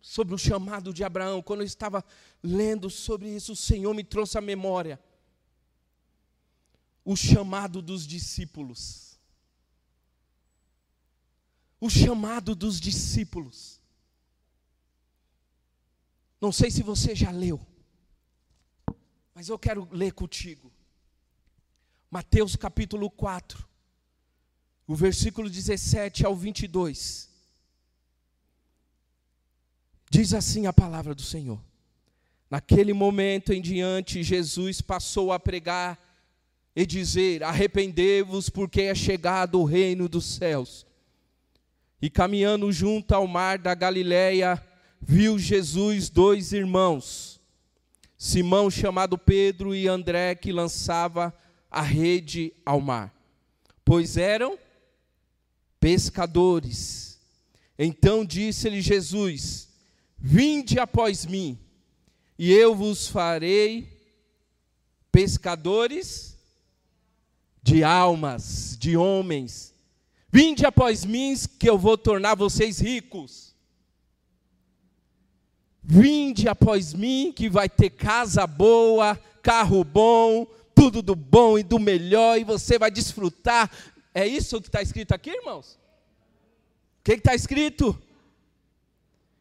sobre 0.00 0.34
o 0.34 0.38
chamado 0.38 0.94
de 0.94 1.02
Abraão, 1.02 1.42
quando 1.42 1.60
eu 1.60 1.66
estava 1.66 2.04
lendo 2.42 2.88
sobre 2.88 3.28
isso, 3.28 3.52
o 3.52 3.56
Senhor 3.56 3.92
me 3.92 4.04
trouxe 4.04 4.38
à 4.38 4.40
memória 4.40 5.00
o 7.04 7.14
chamado 7.14 7.80
dos 7.80 8.06
discípulos. 8.06 9.18
O 11.80 11.88
chamado 11.88 12.54
dos 12.54 12.80
discípulos. 12.80 13.80
Não 16.40 16.50
sei 16.50 16.70
se 16.70 16.82
você 16.82 17.14
já 17.14 17.30
leu, 17.30 17.64
mas 19.34 19.48
eu 19.48 19.58
quero 19.58 19.88
ler 19.92 20.12
contigo. 20.12 20.72
Mateus 22.10 22.56
capítulo 22.56 23.10
4, 23.10 23.68
o 24.86 24.94
versículo 24.94 25.50
17 25.50 26.24
ao 26.24 26.34
22. 26.34 27.35
Diz 30.10 30.32
assim 30.32 30.66
a 30.66 30.72
palavra 30.72 31.14
do 31.14 31.22
Senhor. 31.22 31.60
Naquele 32.50 32.92
momento 32.92 33.52
em 33.52 33.60
diante, 33.60 34.22
Jesus 34.22 34.80
passou 34.80 35.32
a 35.32 35.38
pregar 35.38 35.98
e 36.74 36.86
dizer: 36.86 37.42
Arrependei-vos, 37.42 38.48
porque 38.48 38.82
é 38.82 38.94
chegado 38.94 39.60
o 39.60 39.64
reino 39.64 40.08
dos 40.08 40.24
céus. 40.24 40.86
E 42.00 42.08
caminhando 42.08 42.70
junto 42.70 43.14
ao 43.14 43.26
mar 43.26 43.58
da 43.58 43.74
Galiléia, 43.74 44.62
viu 45.00 45.38
Jesus 45.38 46.08
dois 46.08 46.52
irmãos, 46.52 47.40
Simão 48.16 48.70
chamado 48.70 49.18
Pedro 49.18 49.74
e 49.74 49.88
André, 49.88 50.34
que 50.34 50.52
lançava 50.52 51.34
a 51.70 51.82
rede 51.82 52.52
ao 52.64 52.80
mar, 52.80 53.12
pois 53.84 54.16
eram 54.16 54.58
pescadores. 55.80 57.18
Então 57.78 58.24
disse-lhe 58.24 58.80
Jesus: 58.80 59.65
Vinde 60.28 60.80
após 60.80 61.24
mim, 61.24 61.56
e 62.36 62.52
eu 62.52 62.74
vos 62.74 63.06
farei 63.06 63.88
pescadores 65.12 66.36
de 67.62 67.84
almas, 67.84 68.76
de 68.76 68.96
homens. 68.96 69.72
Vinde 70.28 70.66
após 70.66 71.04
mim, 71.04 71.36
que 71.60 71.70
eu 71.70 71.78
vou 71.78 71.96
tornar 71.96 72.34
vocês 72.34 72.80
ricos. 72.80 73.54
Vinde 75.80 76.48
após 76.48 76.92
mim, 76.92 77.32
que 77.32 77.48
vai 77.48 77.68
ter 77.68 77.90
casa 77.90 78.48
boa, 78.48 79.14
carro 79.40 79.84
bom, 79.84 80.44
tudo 80.74 81.02
do 81.02 81.14
bom 81.14 81.56
e 81.56 81.62
do 81.62 81.78
melhor, 81.78 82.36
e 82.36 82.42
você 82.42 82.80
vai 82.80 82.90
desfrutar. 82.90 83.70
É 84.12 84.26
isso 84.26 84.60
que 84.60 84.66
está 84.66 84.82
escrito 84.82 85.12
aqui, 85.12 85.30
irmãos? 85.30 85.78
O 86.98 87.04
que 87.04 87.12
está 87.12 87.32
escrito? 87.32 87.96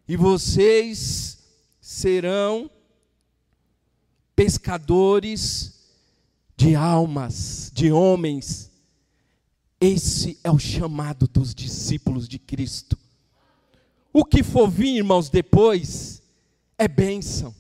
E 0.08 0.16
vocês 0.16 1.40
serão 1.82 2.70
pescadores 4.36 5.74
de 6.56 6.76
almas, 6.76 7.72
de 7.74 7.92
homens. 7.92 8.72
Esse 9.80 10.38
é 10.44 10.52
o 10.52 10.60
chamado 10.60 11.28
dos 11.28 11.56
discípulos 11.56 12.28
de 12.28 12.38
Cristo. 12.38 12.98
O 14.14 14.24
que 14.24 14.44
for 14.44 14.70
vir, 14.70 14.98
irmãos, 14.98 15.30
depois 15.30 16.22
é 16.78 16.88
bênção. 16.88 17.54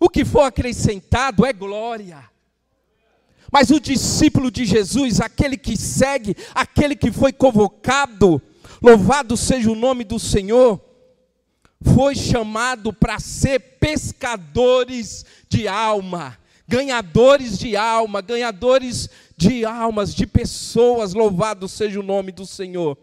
O 0.00 0.08
que 0.08 0.24
for 0.24 0.42
acrescentado 0.42 1.44
é 1.44 1.52
glória. 1.52 2.28
Mas 3.50 3.70
o 3.70 3.80
discípulo 3.80 4.50
de 4.50 4.64
Jesus, 4.64 5.20
aquele 5.20 5.56
que 5.56 5.76
segue, 5.76 6.36
aquele 6.54 6.94
que 6.94 7.10
foi 7.10 7.32
convocado, 7.32 8.40
louvado 8.82 9.36
seja 9.36 9.70
o 9.70 9.74
nome 9.74 10.04
do 10.04 10.18
Senhor, 10.18 10.80
foi 11.94 12.14
chamado 12.14 12.92
para 12.92 13.18
ser 13.18 13.58
pescadores 13.78 15.24
de 15.48 15.68
alma 15.68 16.38
ganhadores 16.68 17.58
de 17.58 17.74
alma, 17.74 18.20
ganhadores 18.20 19.08
de 19.34 19.64
almas, 19.64 20.14
de 20.14 20.26
pessoas, 20.26 21.14
louvado 21.14 21.66
seja 21.66 21.98
o 21.98 22.02
nome 22.02 22.30
do 22.30 22.46
Senhor. 22.46 22.98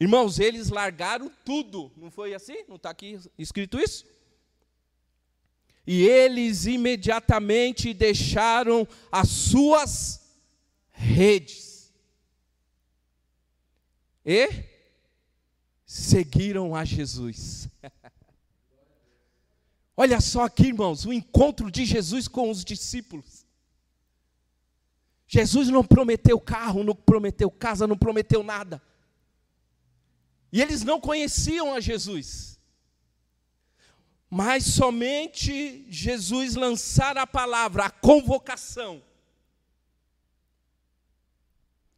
Irmãos, 0.00 0.40
eles 0.40 0.70
largaram 0.70 1.30
tudo, 1.44 1.92
não 1.94 2.10
foi 2.10 2.32
assim? 2.32 2.64
Não 2.66 2.76
está 2.76 2.88
aqui 2.88 3.20
escrito 3.38 3.78
isso? 3.78 4.06
E 5.86 6.08
eles 6.08 6.64
imediatamente 6.64 7.92
deixaram 7.92 8.88
as 9.12 9.28
suas 9.28 10.20
redes 10.90 11.92
e 14.24 14.69
seguiram 15.90 16.76
a 16.76 16.84
Jesus. 16.84 17.68
Olha 19.96 20.20
só 20.20 20.44
aqui, 20.44 20.68
irmãos, 20.68 21.04
o 21.04 21.12
encontro 21.12 21.68
de 21.68 21.84
Jesus 21.84 22.28
com 22.28 22.48
os 22.48 22.64
discípulos. 22.64 23.44
Jesus 25.26 25.68
não 25.68 25.84
prometeu 25.84 26.38
carro, 26.40 26.84
não 26.84 26.94
prometeu 26.94 27.50
casa, 27.50 27.88
não 27.88 27.98
prometeu 27.98 28.44
nada. 28.44 28.80
E 30.52 30.62
eles 30.62 30.84
não 30.84 31.00
conheciam 31.00 31.74
a 31.74 31.80
Jesus. 31.80 32.60
Mas 34.30 34.64
somente 34.66 35.84
Jesus 35.90 36.54
lançar 36.54 37.18
a 37.18 37.26
palavra, 37.26 37.86
a 37.86 37.90
convocação. 37.90 39.02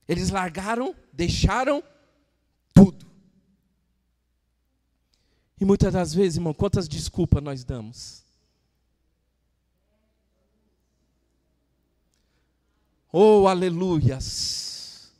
Eles 0.08 0.30
largaram, 0.30 0.96
deixaram 1.12 1.84
tudo. 2.72 3.11
E 5.62 5.64
muitas 5.64 5.92
das 5.92 6.12
vezes, 6.12 6.38
irmão, 6.38 6.52
quantas 6.52 6.88
desculpas 6.88 7.40
nós 7.40 7.62
damos? 7.62 8.24
Oh, 13.12 13.46
aleluias! 13.46 15.12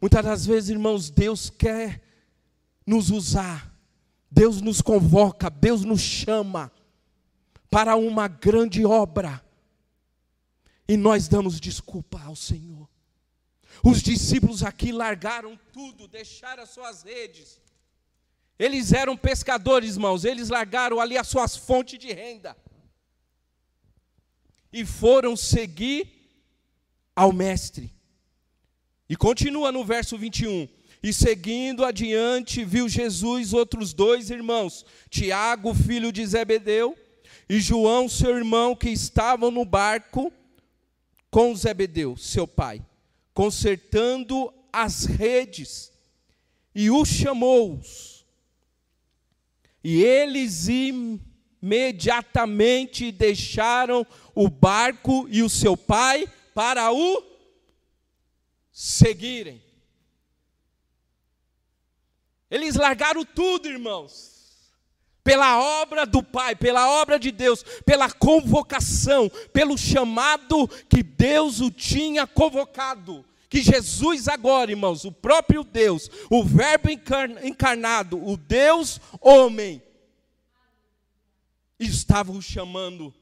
Muitas 0.00 0.24
das 0.24 0.46
vezes, 0.46 0.70
irmãos, 0.70 1.10
Deus 1.10 1.50
quer 1.50 2.00
nos 2.86 3.10
usar, 3.10 3.76
Deus 4.30 4.60
nos 4.60 4.80
convoca, 4.80 5.50
Deus 5.50 5.82
nos 5.82 6.00
chama 6.00 6.70
para 7.68 7.96
uma 7.96 8.28
grande 8.28 8.86
obra, 8.86 9.44
e 10.86 10.96
nós 10.96 11.26
damos 11.26 11.58
desculpa 11.58 12.22
ao 12.22 12.36
Senhor. 12.36 12.88
Os 13.82 14.00
discípulos 14.00 14.62
aqui 14.62 14.92
largaram 14.92 15.58
tudo, 15.72 16.06
deixaram 16.06 16.62
as 16.62 16.70
suas 16.70 17.02
redes, 17.02 17.60
eles 18.58 18.92
eram 18.92 19.16
pescadores, 19.16 19.94
irmãos, 19.94 20.24
eles 20.24 20.48
largaram 20.48 20.98
ali 21.00 21.16
as 21.16 21.28
suas 21.28 21.56
fontes 21.56 21.98
de 21.98 22.12
renda 22.12 22.56
e 24.72 24.84
foram 24.84 25.36
seguir 25.36 26.08
ao 27.14 27.32
Mestre. 27.32 27.92
E 29.08 29.16
continua 29.16 29.72
no 29.72 29.84
verso 29.84 30.18
21. 30.18 30.68
E 31.02 31.12
seguindo 31.12 31.84
adiante, 31.84 32.64
viu 32.64 32.88
Jesus 32.88 33.52
outros 33.52 33.92
dois 33.94 34.30
irmãos, 34.30 34.84
Tiago, 35.08 35.72
filho 35.72 36.12
de 36.12 36.26
Zebedeu, 36.26 36.98
e 37.48 37.60
João, 37.60 38.08
seu 38.08 38.36
irmão, 38.36 38.74
que 38.74 38.90
estavam 38.90 39.50
no 39.50 39.64
barco 39.64 40.32
com 41.30 41.54
Zebedeu, 41.54 42.16
seu 42.16 42.46
pai, 42.46 42.84
consertando 43.32 44.52
as 44.72 45.04
redes, 45.04 45.92
e 46.74 46.90
os 46.90 47.08
chamou-os 47.08 48.17
e 49.82 50.02
eles 50.02 50.68
imediatamente 50.68 53.10
deixaram 53.12 54.06
o 54.34 54.48
barco 54.48 55.26
e 55.30 55.42
o 55.42 55.48
seu 55.48 55.76
pai 55.76 56.26
para 56.54 56.92
o 56.92 57.22
seguirem. 58.72 59.62
Eles 62.50 62.76
largaram 62.76 63.24
tudo, 63.24 63.68
irmãos. 63.68 64.38
pela 65.28 65.60
obra 65.82 66.06
do 66.06 66.22
Pai, 66.22 66.56
pela 66.56 66.88
obra 67.02 67.18
de 67.18 67.30
Deus, 67.30 67.62
pela 67.84 68.10
convocação, 68.10 69.30
pelo 69.52 69.76
chamado 69.76 70.66
que 70.88 71.02
Deus 71.02 71.60
o 71.60 71.70
tinha 71.70 72.26
convocado. 72.26 73.22
Que 73.48 73.62
Jesus, 73.62 74.28
agora, 74.28 74.70
irmãos, 74.70 75.04
o 75.04 75.12
próprio 75.12 75.64
Deus, 75.64 76.10
o 76.30 76.44
Verbo 76.44 76.90
encarnado, 76.90 78.22
o 78.22 78.36
Deus 78.36 79.00
homem, 79.20 79.82
estava 81.78 82.30
o 82.30 82.42
chamando. 82.42 83.14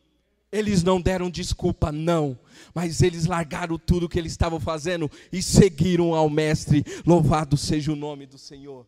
Eles 0.50 0.82
não 0.82 1.00
deram 1.00 1.28
desculpa, 1.28 1.92
não, 1.92 2.38
mas 2.74 3.02
eles 3.02 3.26
largaram 3.26 3.78
tudo 3.78 4.08
que 4.08 4.18
eles 4.18 4.32
estavam 4.32 4.58
fazendo 4.58 5.10
e 5.30 5.42
seguiram 5.42 6.14
ao 6.14 6.30
Mestre. 6.30 6.84
Louvado 7.04 7.56
seja 7.56 7.92
o 7.92 7.96
nome 7.96 8.26
do 8.26 8.38
Senhor. 8.38 8.86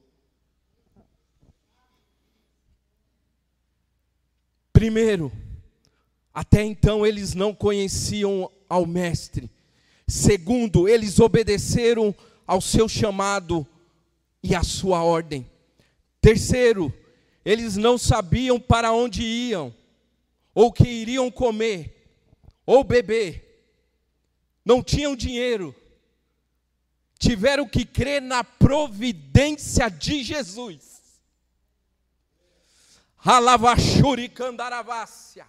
Primeiro, 4.72 5.32
até 6.32 6.62
então 6.62 7.04
eles 7.04 7.34
não 7.34 7.52
conheciam 7.52 8.50
ao 8.68 8.86
Mestre. 8.86 9.50
Segundo, 10.08 10.88
eles 10.88 11.20
obedeceram 11.20 12.14
ao 12.46 12.62
seu 12.62 12.88
chamado 12.88 13.66
e 14.42 14.54
à 14.54 14.62
sua 14.62 15.04
ordem. 15.04 15.46
Terceiro, 16.18 16.90
eles 17.44 17.76
não 17.76 17.98
sabiam 17.98 18.58
para 18.58 18.90
onde 18.90 19.22
iam, 19.22 19.74
ou 20.54 20.72
que 20.72 20.88
iriam 20.88 21.30
comer, 21.30 22.10
ou 22.64 22.82
beber. 22.82 23.44
Não 24.64 24.82
tinham 24.82 25.14
dinheiro. 25.14 25.76
Tiveram 27.18 27.68
que 27.68 27.84
crer 27.84 28.22
na 28.22 28.42
providência 28.42 29.90
de 29.90 30.22
Jesus. 30.22 31.20
Alavachuricandaravássia. 33.18 35.46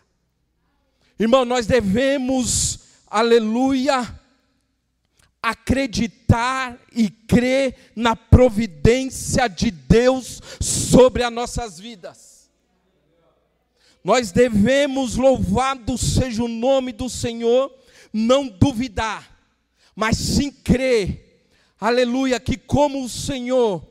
Irmão, 1.18 1.46
nós 1.46 1.66
devemos, 1.66 2.80
aleluia, 3.08 4.19
acreditar 5.42 6.80
e 6.94 7.10
crer 7.10 7.92
na 7.96 8.16
providência 8.16 9.48
de 9.48 9.72
Deus 9.72 10.42
sobre 10.60 11.24
as 11.24 11.32
nossas 11.32 11.80
vidas. 11.80 12.50
Nós 14.04 14.32
devemos, 14.32 15.16
louvado 15.16 15.98
seja 15.98 16.44
o 16.44 16.48
nome 16.48 16.92
do 16.92 17.10
Senhor, 17.10 17.74
não 18.12 18.48
duvidar, 18.48 19.38
mas 19.96 20.18
sim 20.18 20.52
crer, 20.52 21.46
aleluia, 21.80 22.40
que 22.40 22.58
como 22.58 23.04
o 23.04 23.10
Senhor 23.10 23.86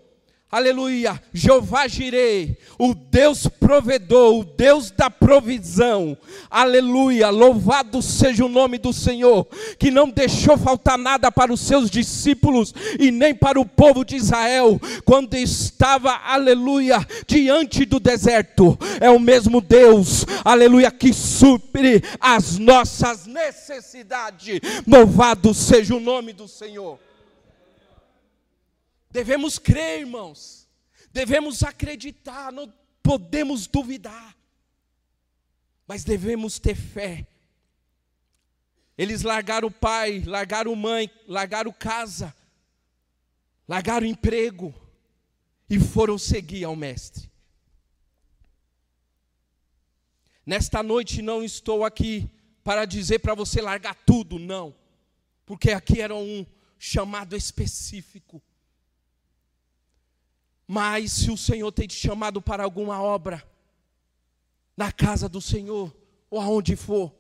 Aleluia, 0.51 1.23
Jeová 1.31 1.87
Jirei, 1.87 2.57
o 2.79 2.95
Deus 2.95 3.47
provedor, 3.47 4.35
o 4.35 4.45
Deus 4.45 4.91
da 4.91 5.11
provisão. 5.11 6.17
Aleluia, 6.51 7.29
louvado 7.29 8.01
seja 8.01 8.47
o 8.47 8.49
nome 8.49 8.79
do 8.79 8.91
Senhor, 8.91 9.47
que 9.79 9.91
não 9.91 10.09
deixou 10.09 10.57
faltar 10.57 10.97
nada 10.97 11.31
para 11.31 11.53
os 11.53 11.61
seus 11.61 11.91
discípulos 11.91 12.75
e 12.99 13.11
nem 13.11 13.35
para 13.35 13.61
o 13.61 13.67
povo 13.67 14.07
de 14.07 14.17
Israel, 14.17 14.81
quando 15.05 15.35
estava, 15.35 16.13
aleluia, 16.13 17.07
diante 17.27 17.85
do 17.85 18.01
deserto. 18.01 18.79
É 19.03 19.11
o 19.11 19.21
mesmo 19.21 19.61
Deus, 19.61 20.25
aleluia, 20.43 20.91
que 20.91 21.13
supre 21.13 22.03
as 22.19 22.57
nossas 22.57 23.27
necessidades. 23.27 24.61
Louvado 24.87 25.53
seja 25.53 25.95
o 25.95 26.01
nome 26.01 26.33
do 26.33 26.49
Senhor. 26.49 26.99
Devemos 29.11 29.59
crer, 29.59 30.01
irmãos. 30.01 30.69
Devemos 31.13 31.63
acreditar, 31.63 32.53
não 32.53 32.73
podemos 33.03 33.67
duvidar. 33.67 34.37
Mas 35.87 36.05
devemos 36.05 36.59
ter 36.59 36.75
fé. 36.75 37.27
Eles 38.97 39.23
largaram 39.23 39.69
o 39.69 39.73
pai, 39.73 40.23
largaram 40.27 40.75
mãe, 40.75 41.11
largaram 41.27 41.73
casa, 41.73 42.35
largaram 43.67 44.07
emprego 44.07 44.75
e 45.71 45.79
foram 45.79 46.19
seguir 46.19 46.65
ao 46.65 46.75
mestre. 46.75 47.31
Nesta 50.45 50.83
noite 50.83 51.23
não 51.23 51.45
estou 51.45 51.85
aqui 51.85 52.29
para 52.65 52.85
dizer 52.85 53.21
para 53.21 53.35
você 53.35 53.61
largar 53.61 53.95
tudo, 53.95 54.39
não. 54.39 54.75
Porque 55.47 55.71
aqui 55.71 56.01
era 56.01 56.15
um 56.15 56.45
chamado 56.79 57.37
específico. 57.37 58.43
Mas 60.71 61.13
se 61.13 61.31
o 61.31 61.37
Senhor 61.37 61.73
tem 61.73 61.89
te 61.89 61.95
chamado 61.95 62.43
para 62.43 62.63
alguma 62.63 63.01
obra, 63.01 63.43
na 64.77 64.93
casa 64.93 65.27
do 65.27 65.41
Senhor, 65.41 65.97
ou 66.31 66.39
aonde 66.39 66.77
for, 66.77 67.17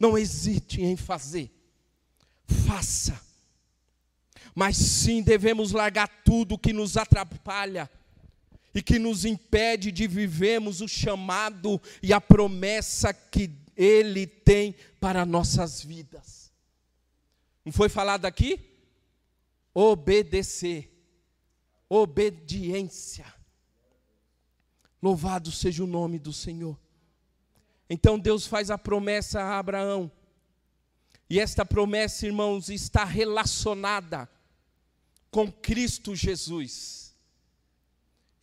não 0.00 0.18
hesite 0.18 0.82
em 0.82 0.96
fazer. 0.96 1.48
Faça. 2.66 3.20
Mas 4.52 4.76
sim 4.76 5.22
devemos 5.22 5.70
largar 5.70 6.08
tudo 6.24 6.58
que 6.58 6.72
nos 6.72 6.96
atrapalha 6.96 7.88
e 8.74 8.82
que 8.82 8.98
nos 8.98 9.24
impede 9.24 9.92
de 9.92 10.08
vivermos 10.08 10.80
o 10.80 10.88
chamado 10.88 11.80
e 12.02 12.12
a 12.12 12.20
promessa 12.20 13.14
que 13.14 13.48
Ele 13.76 14.26
tem 14.26 14.74
para 14.98 15.24
nossas 15.24 15.80
vidas. 15.80 16.50
Não 17.64 17.72
foi 17.72 17.88
falado 17.88 18.24
aqui? 18.24 18.58
Obedecer 19.72 20.97
obediência. 21.88 23.26
Louvado 25.02 25.50
seja 25.50 25.82
o 25.84 25.86
nome 25.86 26.18
do 26.18 26.32
Senhor. 26.32 26.78
Então 27.88 28.18
Deus 28.18 28.46
faz 28.46 28.70
a 28.70 28.76
promessa 28.76 29.40
a 29.40 29.58
Abraão. 29.58 30.10
E 31.30 31.38
esta 31.38 31.64
promessa, 31.64 32.26
irmãos, 32.26 32.68
está 32.68 33.04
relacionada 33.04 34.28
com 35.30 35.50
Cristo 35.50 36.14
Jesus. 36.14 37.14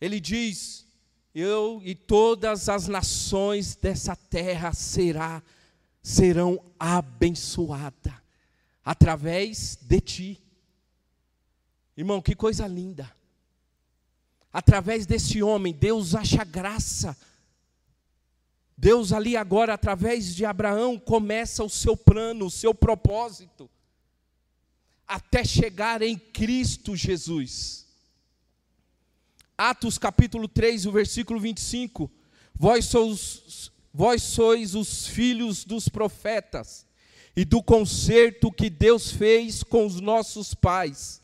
Ele 0.00 0.18
diz: 0.18 0.86
Eu 1.34 1.80
e 1.84 1.94
todas 1.94 2.68
as 2.68 2.88
nações 2.88 3.76
dessa 3.76 4.16
terra 4.16 4.72
será, 4.72 5.42
serão 6.02 6.62
abençoadas 6.78 8.14
através 8.84 9.76
de 9.82 10.00
ti. 10.00 10.42
Irmão, 11.96 12.22
que 12.22 12.36
coisa 12.36 12.66
linda 12.66 13.15
através 14.56 15.04
desse 15.04 15.42
homem, 15.42 15.70
Deus 15.70 16.14
acha 16.14 16.42
graça. 16.42 17.14
Deus 18.74 19.12
ali 19.12 19.36
agora, 19.36 19.74
através 19.74 20.34
de 20.34 20.46
Abraão, 20.46 20.98
começa 20.98 21.62
o 21.62 21.68
seu 21.68 21.94
plano, 21.94 22.46
o 22.46 22.50
seu 22.50 22.72
propósito, 22.72 23.68
até 25.06 25.44
chegar 25.44 26.00
em 26.00 26.16
Cristo 26.16 26.96
Jesus. 26.96 27.86
Atos 29.58 29.98
capítulo 29.98 30.48
3, 30.48 30.86
o 30.86 30.92
versículo 30.92 31.38
25: 31.38 32.10
Vós 32.54 32.86
sois, 32.86 33.70
vós 33.92 34.22
sois 34.22 34.74
os 34.74 35.06
filhos 35.06 35.66
dos 35.66 35.86
profetas, 35.86 36.86
e 37.36 37.44
do 37.44 37.62
concerto 37.62 38.50
que 38.50 38.70
Deus 38.70 39.10
fez 39.10 39.62
com 39.62 39.84
os 39.84 40.00
nossos 40.00 40.54
pais, 40.54 41.20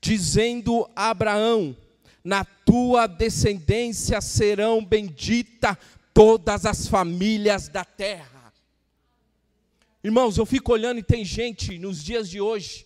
dizendo 0.00 0.88
a 0.94 1.10
Abraão: 1.10 1.76
na 2.26 2.44
tua 2.44 3.06
descendência 3.06 4.20
serão 4.20 4.84
benditas 4.84 5.76
todas 6.12 6.66
as 6.66 6.88
famílias 6.88 7.68
da 7.68 7.84
terra. 7.84 8.52
Irmãos, 10.02 10.36
eu 10.36 10.44
fico 10.44 10.72
olhando 10.72 10.98
e 10.98 11.04
tem 11.04 11.24
gente 11.24 11.78
nos 11.78 12.02
dias 12.02 12.28
de 12.28 12.40
hoje 12.40 12.84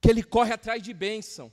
que 0.00 0.08
ele 0.08 0.22
corre 0.22 0.52
atrás 0.52 0.80
de 0.80 0.94
bênção. 0.94 1.50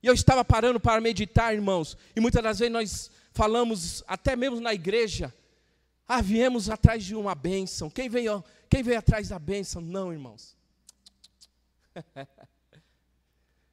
E 0.00 0.06
eu 0.06 0.14
estava 0.14 0.44
parando 0.44 0.78
para 0.78 1.00
meditar, 1.00 1.52
irmãos, 1.52 1.96
e 2.14 2.20
muitas 2.20 2.42
das 2.42 2.60
vezes 2.60 2.72
nós 2.72 3.10
falamos, 3.32 4.04
até 4.06 4.36
mesmo 4.36 4.60
na 4.60 4.72
igreja, 4.72 5.34
ah, 6.06 6.22
viemos 6.22 6.70
atrás 6.70 7.04
de 7.04 7.16
uma 7.16 7.34
bênção. 7.34 7.90
Quem 7.90 8.08
veio, 8.08 8.44
quem 8.68 8.80
veio 8.80 9.00
atrás 9.00 9.30
da 9.30 9.40
bênção? 9.40 9.82
Não, 9.82 10.12
irmãos. 10.12 10.56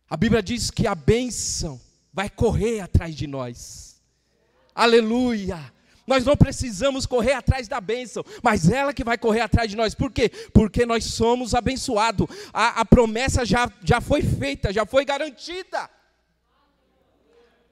A 0.09 0.15
Bíblia 0.15 0.41
diz 0.41 0.71
que 0.71 0.87
a 0.87 0.95
bênção 0.95 1.79
vai 2.13 2.29
correr 2.29 2.79
atrás 2.79 3.13
de 3.13 3.27
nós. 3.27 4.01
Aleluia! 4.73 5.73
Nós 6.05 6.23
não 6.23 6.37
precisamos 6.37 7.05
correr 7.05 7.33
atrás 7.33 7.67
da 7.67 7.81
bênção, 7.81 8.23
mas 8.41 8.69
ela 8.69 8.93
que 8.93 9.03
vai 9.03 9.17
correr 9.17 9.41
atrás 9.41 9.69
de 9.69 9.75
nós. 9.75 9.93
Por 9.93 10.09
quê? 10.09 10.29
Porque 10.53 10.85
nós 10.85 11.03
somos 11.03 11.53
abençoados. 11.53 12.25
A, 12.53 12.79
a 12.79 12.85
promessa 12.85 13.45
já, 13.45 13.69
já 13.83 13.99
foi 13.99 14.21
feita, 14.21 14.71
já 14.71 14.85
foi 14.85 15.03
garantida. 15.03 15.89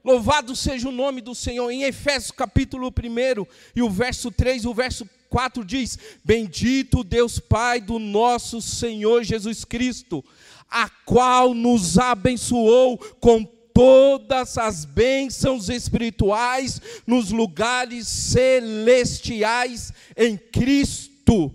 Louvado 0.04 0.54
seja 0.54 0.86
o 0.86 0.92
nome 0.92 1.22
do 1.22 1.34
Senhor. 1.34 1.70
Em 1.70 1.84
Efésios 1.84 2.30
capítulo 2.30 2.88
1 2.88 3.46
e 3.74 3.80
o 3.80 3.88
verso 3.88 4.30
3, 4.30 4.66
o 4.66 4.74
verso 4.74 5.08
4 5.30 5.64
diz: 5.64 5.98
Bendito 6.22 7.02
Deus 7.02 7.38
Pai 7.38 7.80
do 7.80 7.98
nosso 7.98 8.60
Senhor 8.60 9.24
Jesus 9.24 9.64
Cristo 9.64 10.22
a 10.70 10.88
qual 10.88 11.54
nos 11.54 11.98
abençoou 11.98 12.98
com 13.20 13.44
todas 13.76 14.56
as 14.56 14.86
bênçãos 14.86 15.68
espirituais 15.68 16.80
nos 17.06 17.30
lugares 17.30 18.08
celestiais 18.08 19.92
em 20.16 20.38
Cristo, 20.38 21.54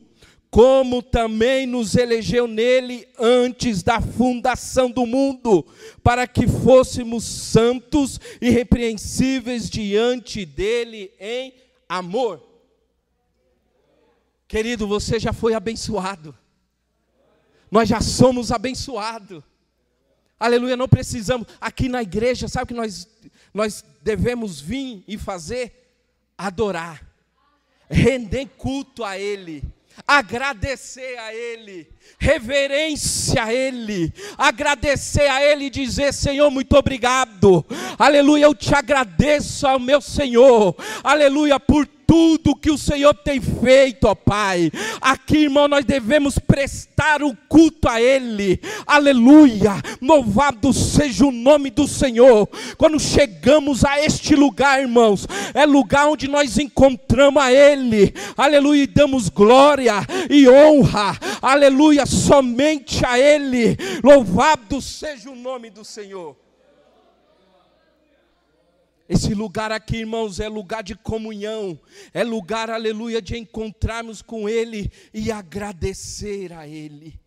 como 0.52 1.02
também 1.02 1.66
nos 1.66 1.96
elegeu 1.96 2.46
nele 2.46 3.08
antes 3.18 3.82
da 3.82 4.00
fundação 4.00 4.92
do 4.92 5.06
mundo, 5.08 5.66
para 6.04 6.28
que 6.28 6.48
fôssemos 6.48 7.24
santos 7.24 8.20
e 8.40 8.50
irrepreensíveis 8.50 9.68
diante 9.68 10.46
dele 10.46 11.12
em 11.20 11.56
amor. 11.90 12.40
Querido, 14.48 14.88
você 14.88 15.18
já 15.18 15.34
foi 15.34 15.56
abençoado. 15.56 16.38
Nós 17.72 17.88
já 17.88 18.02
somos 18.02 18.52
abençoados. 18.52 19.42
Aleluia, 20.40 20.76
não 20.76 20.90
precisamos. 20.90 21.48
Aqui 21.60 21.88
na 21.88 22.02
igreja, 22.02 22.48
sabe 22.48 22.66
o 22.66 22.68
que 22.68 22.74
nós, 22.74 23.08
nós 23.54 23.86
devemos 24.04 24.60
vir 24.60 25.04
e 25.08 25.18
fazer? 25.18 25.78
Adorar, 26.38 27.06
render 27.90 28.48
culto 28.58 29.04
a 29.04 29.18
Ele 29.18 29.64
agradecer 30.08 31.18
a 31.20 31.34
Ele, 31.34 31.88
reverência 32.20 33.44
a 33.44 33.54
Ele, 33.54 34.14
agradecer 34.38 35.28
a 35.28 35.44
Ele 35.44 35.66
e 35.66 35.70
dizer: 35.70 36.14
Senhor, 36.14 36.50
muito 36.50 36.76
obrigado, 36.76 37.66
aleluia, 37.98 38.46
eu 38.46 38.56
te 38.56 38.74
agradeço 38.74 39.68
ao 39.68 39.80
meu 39.80 40.02
Senhor, 40.02 40.76
aleluia, 41.04 41.60
por 41.60 41.86
tudo 42.12 42.58
que 42.58 42.70
o 42.70 42.78
Senhor 42.78 43.14
tem 43.14 43.40
feito, 43.40 44.04
ó 44.04 44.14
Pai. 44.14 44.70
Aqui, 45.00 45.44
irmão, 45.44 45.70
nós 45.70 45.86
devemos 45.86 46.38
prestar 46.38 47.24
o 47.24 47.34
culto 47.48 47.88
a 47.88 48.02
Ele. 48.02 48.60
Aleluia! 48.86 49.82
Louvado 50.02 50.74
seja 50.74 51.26
o 51.26 51.32
nome 51.32 51.70
do 51.70 51.88
Senhor. 51.88 52.50
Quando 52.78 53.00
chegamos 53.00 53.86
a 53.86 54.04
este 54.04 54.36
lugar, 54.36 54.82
irmãos, 54.82 55.26
é 55.54 55.66
lugar 55.66 56.08
onde 56.08 56.28
nós 56.28 56.58
encontramos 56.58 57.42
a 57.42 57.50
Ele. 57.50 58.14
Aleluia! 58.36 58.84
E 58.84 58.88
damos 58.88 59.30
glória 59.30 59.96
e 60.30 60.50
honra. 60.50 61.18
Aleluia! 61.42 62.06
Somente 62.06 63.06
a 63.06 63.18
Ele. 63.18 63.78
Louvado 64.04 64.82
seja 64.82 65.30
o 65.30 65.36
nome 65.36 65.70
do 65.70 65.86
Senhor. 65.86 66.41
Esse 69.14 69.34
lugar 69.34 69.74
aqui, 69.74 69.98
irmãos, 69.98 70.40
é 70.40 70.48
lugar 70.48 70.82
de 70.82 70.96
comunhão, 70.96 71.78
é 72.14 72.24
lugar, 72.24 72.70
aleluia, 72.70 73.22
de 73.22 73.38
encontrarmos 73.38 74.22
com 74.22 74.48
Ele 74.48 74.90
e 75.14 75.30
agradecer 75.30 76.54
a 76.54 76.66
Ele. 76.66 77.20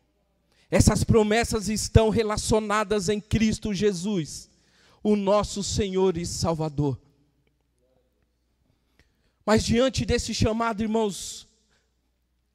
Essas 0.71 1.05
promessas 1.05 1.69
estão 1.69 2.09
relacionadas 2.09 3.11
em 3.11 3.21
Cristo 3.21 3.75
Jesus, 3.75 4.49
o 5.03 5.15
nosso 5.15 5.63
Senhor 5.63 6.17
e 6.17 6.25
Salvador. 6.25 6.99
Mas 9.45 9.63
diante 9.63 10.07
desse 10.07 10.33
chamado, 10.33 10.83
irmãos, 10.83 11.47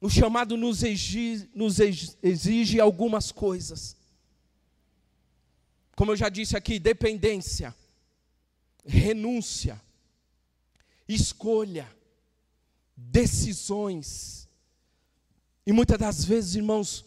o 0.00 0.10
chamado 0.10 0.56
nos 0.56 0.82
exige, 0.82 1.48
nos 1.54 1.78
exige 2.20 2.80
algumas 2.80 3.30
coisas. 3.30 3.96
Como 5.94 6.10
eu 6.10 6.16
já 6.16 6.28
disse 6.28 6.56
aqui, 6.56 6.80
dependência 6.80 7.72
renúncia, 8.84 9.80
escolha, 11.08 11.88
decisões. 12.96 14.48
E 15.66 15.72
muitas 15.72 15.98
das 15.98 16.24
vezes, 16.24 16.54
irmãos, 16.54 17.04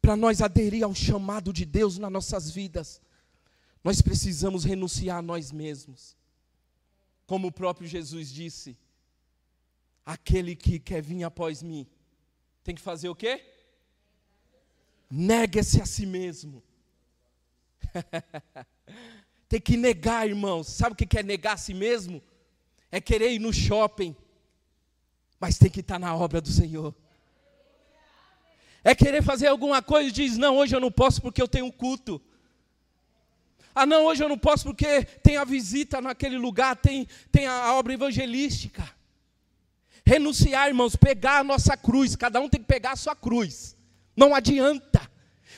para 0.00 0.16
nós 0.16 0.40
aderir 0.40 0.84
ao 0.84 0.94
chamado 0.94 1.52
de 1.52 1.64
Deus 1.64 1.98
nas 1.98 2.12
nossas 2.12 2.50
vidas, 2.50 3.00
nós 3.82 4.00
precisamos 4.00 4.64
renunciar 4.64 5.18
a 5.18 5.22
nós 5.22 5.52
mesmos. 5.52 6.16
Como 7.26 7.48
o 7.48 7.52
próprio 7.52 7.88
Jesus 7.88 8.32
disse: 8.32 8.76
aquele 10.04 10.54
que 10.54 10.78
quer 10.78 11.02
vir 11.02 11.24
após 11.24 11.62
mim, 11.62 11.86
tem 12.62 12.74
que 12.74 12.80
fazer 12.80 13.08
o 13.08 13.14
quê? 13.14 13.44
Nega-se 15.10 15.80
a 15.80 15.86
si 15.86 16.06
mesmo. 16.06 16.62
Tem 19.48 19.60
que 19.60 19.76
negar, 19.76 20.26
irmãos. 20.26 20.66
Sabe 20.68 20.92
o 20.92 20.96
que 20.96 21.18
é 21.18 21.22
negar 21.22 21.54
a 21.54 21.56
si 21.56 21.74
mesmo? 21.74 22.22
É 22.90 23.00
querer 23.00 23.32
ir 23.32 23.38
no 23.38 23.52
shopping, 23.52 24.14
mas 25.38 25.58
tem 25.58 25.70
que 25.70 25.80
estar 25.80 25.98
na 25.98 26.14
obra 26.14 26.40
do 26.40 26.50
Senhor. 26.50 26.94
É 28.82 28.94
querer 28.94 29.22
fazer 29.22 29.48
alguma 29.48 29.82
coisa 29.82 30.08
e 30.08 30.12
diz: 30.12 30.36
Não, 30.36 30.56
hoje 30.56 30.74
eu 30.74 30.80
não 30.80 30.90
posso 30.90 31.20
porque 31.20 31.42
eu 31.42 31.48
tenho 31.48 31.66
um 31.66 31.70
culto. 31.70 32.20
Ah, 33.74 33.84
não, 33.84 34.06
hoje 34.06 34.24
eu 34.24 34.28
não 34.28 34.38
posso 34.38 34.64
porque 34.64 35.04
tem 35.22 35.36
a 35.36 35.44
visita 35.44 36.00
naquele 36.00 36.38
lugar, 36.38 36.76
tem, 36.76 37.06
tem 37.30 37.46
a 37.46 37.74
obra 37.74 37.92
evangelística. 37.92 38.88
Renunciar, 40.04 40.68
irmãos, 40.68 40.96
pegar 40.96 41.40
a 41.40 41.44
nossa 41.44 41.76
cruz, 41.76 42.16
cada 42.16 42.40
um 42.40 42.48
tem 42.48 42.60
que 42.60 42.66
pegar 42.66 42.92
a 42.92 42.96
sua 42.96 43.14
cruz. 43.14 43.76
Não 44.16 44.34
adianta. 44.34 45.10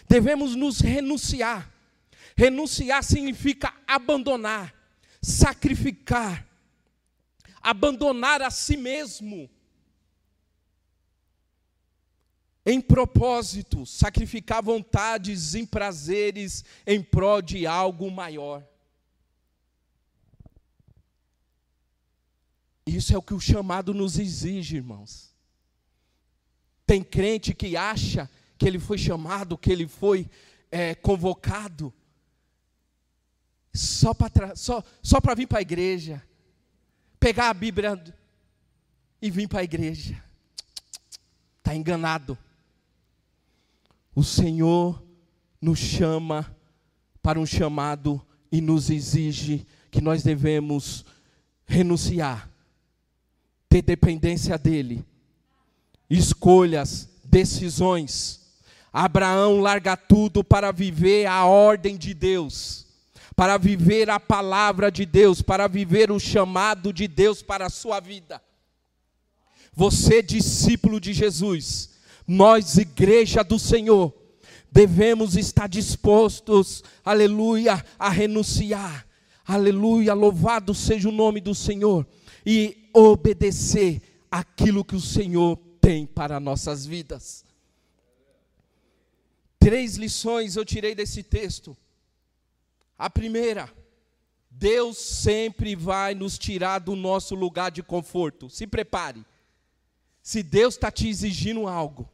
Devemos 0.08 0.56
nos 0.56 0.80
renunciar. 0.80 1.70
Renunciar 2.38 3.02
significa 3.02 3.74
abandonar, 3.84 4.72
sacrificar, 5.20 6.46
abandonar 7.60 8.40
a 8.42 8.48
si 8.48 8.76
mesmo. 8.76 9.50
Em 12.64 12.80
propósito, 12.80 13.84
sacrificar 13.84 14.62
vontades 14.62 15.56
em 15.56 15.66
prazeres 15.66 16.64
em 16.86 17.02
prol 17.02 17.42
de 17.42 17.66
algo 17.66 18.08
maior. 18.08 18.64
Isso 22.86 23.12
é 23.12 23.18
o 23.18 23.22
que 23.22 23.34
o 23.34 23.40
chamado 23.40 23.92
nos 23.92 24.16
exige, 24.16 24.76
irmãos. 24.76 25.34
Tem 26.86 27.02
crente 27.02 27.52
que 27.52 27.76
acha 27.76 28.30
que 28.56 28.64
ele 28.64 28.78
foi 28.78 28.96
chamado, 28.96 29.58
que 29.58 29.72
ele 29.72 29.88
foi 29.88 30.30
é, 30.70 30.94
convocado, 30.94 31.92
só 33.78 34.12
para 34.12 34.56
só, 34.56 34.82
só 35.00 35.18
vir 35.36 35.46
para 35.46 35.58
a 35.58 35.62
igreja, 35.62 36.20
pegar 37.20 37.48
a 37.48 37.54
Bíblia 37.54 38.02
e 39.22 39.30
vir 39.30 39.48
para 39.48 39.60
a 39.60 39.64
igreja. 39.64 40.20
Está 41.58 41.76
enganado. 41.76 42.36
O 44.14 44.24
Senhor 44.24 45.00
nos 45.60 45.78
chama 45.78 46.52
para 47.22 47.38
um 47.38 47.46
chamado 47.46 48.20
e 48.50 48.60
nos 48.60 48.90
exige 48.90 49.64
que 49.92 50.00
nós 50.00 50.24
devemos 50.24 51.04
renunciar, 51.64 52.50
ter 53.68 53.82
dependência 53.82 54.58
dEle, 54.58 55.04
escolhas, 56.10 57.08
decisões. 57.22 58.40
Abraão 58.92 59.60
larga 59.60 59.96
tudo 59.96 60.42
para 60.42 60.72
viver 60.72 61.26
a 61.26 61.44
ordem 61.44 61.96
de 61.96 62.12
Deus 62.12 62.87
para 63.38 63.56
viver 63.56 64.10
a 64.10 64.18
palavra 64.18 64.90
de 64.90 65.06
Deus, 65.06 65.40
para 65.40 65.68
viver 65.68 66.10
o 66.10 66.18
chamado 66.18 66.92
de 66.92 67.06
Deus 67.06 67.40
para 67.40 67.66
a 67.66 67.70
sua 67.70 68.00
vida. 68.00 68.42
Você, 69.72 70.20
discípulo 70.20 70.98
de 70.98 71.12
Jesus, 71.12 71.90
nós, 72.26 72.76
igreja 72.78 73.44
do 73.44 73.56
Senhor, 73.56 74.12
devemos 74.72 75.36
estar 75.36 75.68
dispostos, 75.68 76.82
aleluia, 77.04 77.80
a 77.96 78.08
renunciar, 78.08 79.06
aleluia, 79.46 80.14
louvado 80.14 80.74
seja 80.74 81.08
o 81.08 81.12
nome 81.12 81.40
do 81.40 81.54
Senhor, 81.54 82.04
e 82.44 82.90
obedecer 82.92 84.02
aquilo 84.28 84.84
que 84.84 84.96
o 84.96 85.00
Senhor 85.00 85.56
tem 85.80 86.04
para 86.06 86.40
nossas 86.40 86.84
vidas. 86.84 87.44
Três 89.60 89.94
lições 89.96 90.56
eu 90.56 90.64
tirei 90.64 90.92
desse 90.92 91.22
texto. 91.22 91.76
A 92.98 93.08
primeira, 93.08 93.70
Deus 94.50 94.98
sempre 94.98 95.76
vai 95.76 96.14
nos 96.14 96.36
tirar 96.36 96.80
do 96.80 96.96
nosso 96.96 97.34
lugar 97.36 97.70
de 97.70 97.82
conforto. 97.82 98.50
Se 98.50 98.66
prepare. 98.66 99.24
Se 100.20 100.42
Deus 100.42 100.74
está 100.74 100.90
te 100.90 101.08
exigindo 101.08 101.68
algo, 101.68 102.10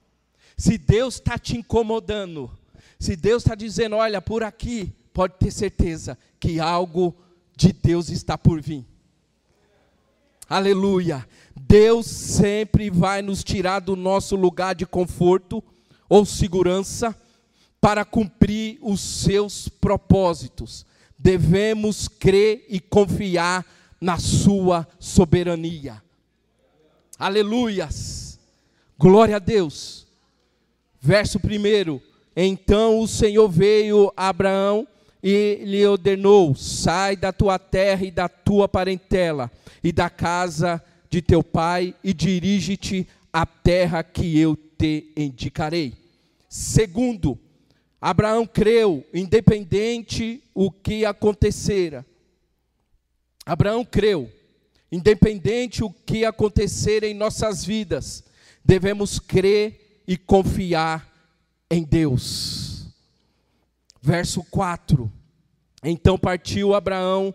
se 0.56 0.78
Deus 0.78 1.14
está 1.14 1.36
te 1.38 1.56
incomodando, 1.56 2.50
se 2.98 3.16
Deus 3.16 3.42
está 3.42 3.56
dizendo, 3.56 3.96
olha, 3.96 4.22
por 4.22 4.44
aqui, 4.44 4.94
pode 5.12 5.34
ter 5.38 5.50
certeza 5.50 6.16
que 6.38 6.60
algo 6.60 7.16
de 7.56 7.72
Deus 7.72 8.10
está 8.10 8.36
por 8.38 8.60
vir. 8.60 8.84
Aleluia. 10.48 11.26
Deus 11.56 12.06
sempre 12.06 12.90
vai 12.90 13.22
nos 13.22 13.42
tirar 13.42 13.80
do 13.80 13.96
nosso 13.96 14.36
lugar 14.36 14.74
de 14.74 14.86
conforto 14.86 15.64
ou 16.08 16.24
segurança 16.24 17.16
para 17.84 18.02
cumprir 18.02 18.78
os 18.80 18.98
seus 18.98 19.68
propósitos. 19.68 20.86
Devemos 21.18 22.08
crer 22.08 22.64
e 22.70 22.80
confiar 22.80 23.62
na 24.00 24.16
sua 24.16 24.88
soberania. 24.98 26.02
Aleluias. 27.18 28.40
Glória 28.98 29.36
a 29.36 29.38
Deus. 29.38 30.06
Verso 30.98 31.38
1. 31.38 32.00
Então 32.34 33.00
o 33.00 33.06
Senhor 33.06 33.50
veio 33.50 34.10
a 34.16 34.28
Abraão 34.28 34.88
e 35.22 35.60
lhe 35.66 35.86
ordenou: 35.86 36.54
sai 36.54 37.16
da 37.16 37.34
tua 37.34 37.58
terra 37.58 38.06
e 38.06 38.10
da 38.10 38.30
tua 38.30 38.66
parentela 38.66 39.52
e 39.82 39.92
da 39.92 40.08
casa 40.08 40.82
de 41.10 41.20
teu 41.20 41.42
pai 41.42 41.94
e 42.02 42.14
dirige-te 42.14 43.06
à 43.30 43.44
terra 43.44 44.02
que 44.02 44.38
eu 44.38 44.56
te 44.56 45.12
indicarei. 45.14 45.92
Segundo, 46.48 47.38
Abraão 48.04 48.46
creu, 48.46 49.02
independente 49.14 50.44
o 50.52 50.70
que 50.70 51.06
acontecera. 51.06 52.04
Abraão 53.46 53.82
creu, 53.82 54.30
independente 54.92 55.82
o 55.82 55.88
que 55.88 56.22
acontecer 56.22 57.02
em 57.02 57.14
nossas 57.14 57.64
vidas, 57.64 58.22
devemos 58.62 59.18
crer 59.18 60.02
e 60.06 60.18
confiar 60.18 61.10
em 61.70 61.82
Deus. 61.82 62.92
Verso 64.02 64.44
4. 64.50 65.10
Então 65.82 66.18
partiu 66.18 66.74
Abraão 66.74 67.34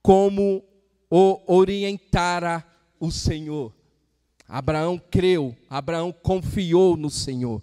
como 0.00 0.64
o 1.10 1.52
orientara 1.54 2.66
o 2.98 3.10
Senhor. 3.10 3.74
Abraão 4.48 4.98
creu, 4.98 5.54
Abraão 5.68 6.10
confiou 6.12 6.96
no 6.96 7.10
Senhor. 7.10 7.62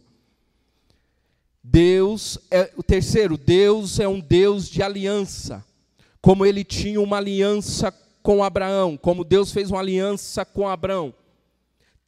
Deus 1.64 2.38
é 2.52 2.72
o 2.76 2.84
terceiro, 2.84 3.38
Deus 3.38 4.00
é 4.00 4.08
um 4.08 4.20
Deus 4.20 4.68
de 4.70 4.84
aliança. 4.84 5.66
Como 6.22 6.46
ele 6.46 6.64
tinha 6.64 7.00
uma 7.00 7.18
aliança 7.18 7.94
com 8.22 8.44
Abraão, 8.44 8.98
como 8.98 9.24
Deus 9.24 9.52
fez 9.52 9.72
uma 9.72 9.80
aliança 9.80 10.44
com 10.44 10.68
Abraão, 10.68 11.14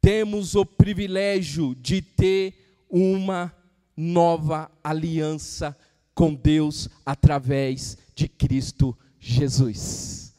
temos 0.00 0.54
o 0.54 0.64
privilégio 0.64 1.74
de 1.74 2.02
ter 2.02 2.84
uma 2.88 3.52
nova 3.96 4.70
aliança 4.84 5.76
com 6.14 6.34
Deus 6.34 6.88
através 7.04 7.98
de 8.14 8.28
Cristo 8.28 8.96
Jesus. 9.18 10.34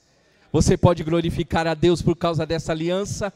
Você 0.51 0.77
pode 0.77 1.03
glorificar 1.03 1.67
a 1.67 1.73
Deus 1.73 2.01
por 2.01 2.15
causa 2.15 2.45
dessa 2.45 2.71
aliança? 2.71 3.33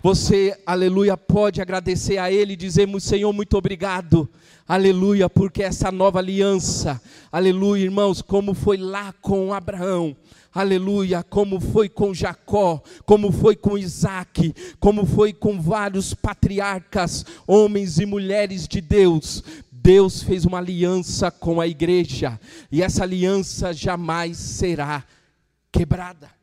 Você, 0.00 0.56
aleluia, 0.64 1.16
pode 1.16 1.60
agradecer 1.60 2.18
a 2.18 2.30
Ele 2.30 2.52
e 2.52 2.56
dizer, 2.56 2.88
Senhor, 3.00 3.32
muito 3.32 3.58
obrigado, 3.58 4.28
aleluia, 4.66 5.28
porque 5.28 5.60
essa 5.60 5.90
nova 5.90 6.20
aliança, 6.20 7.02
aleluia, 7.32 7.82
irmãos, 7.82 8.22
como 8.22 8.54
foi 8.54 8.76
lá 8.76 9.12
com 9.20 9.52
Abraão, 9.52 10.16
aleluia, 10.54 11.24
como 11.24 11.60
foi 11.60 11.88
com 11.88 12.14
Jacó, 12.14 12.80
como 13.04 13.32
foi 13.32 13.56
com 13.56 13.76
Isaac, 13.76 14.54
como 14.78 15.04
foi 15.04 15.32
com 15.32 15.60
vários 15.60 16.14
patriarcas, 16.14 17.26
homens 17.44 17.98
e 17.98 18.06
mulheres 18.06 18.68
de 18.68 18.80
Deus, 18.80 19.42
Deus 19.72 20.22
fez 20.22 20.44
uma 20.44 20.58
aliança 20.58 21.28
com 21.28 21.60
a 21.60 21.66
igreja, 21.66 22.38
e 22.70 22.82
essa 22.82 23.02
aliança 23.02 23.72
jamais 23.72 24.36
será 24.36 25.02
quebrada. 25.72 26.37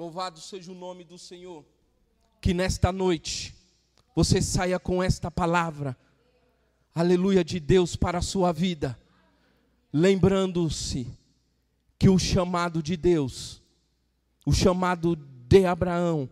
Louvado 0.00 0.40
seja 0.40 0.72
o 0.72 0.74
nome 0.74 1.04
do 1.04 1.18
Senhor. 1.18 1.62
Que 2.40 2.54
nesta 2.54 2.90
noite 2.90 3.54
você 4.16 4.40
saia 4.40 4.78
com 4.78 5.02
esta 5.02 5.30
palavra, 5.30 5.94
aleluia, 6.94 7.44
de 7.44 7.60
Deus 7.60 7.96
para 7.96 8.16
a 8.16 8.22
sua 8.22 8.50
vida, 8.50 8.98
lembrando-se 9.92 11.06
que 11.98 12.08
o 12.08 12.18
chamado 12.18 12.82
de 12.82 12.96
Deus, 12.96 13.62
o 14.46 14.54
chamado 14.54 15.14
de 15.14 15.66
Abraão, 15.66 16.30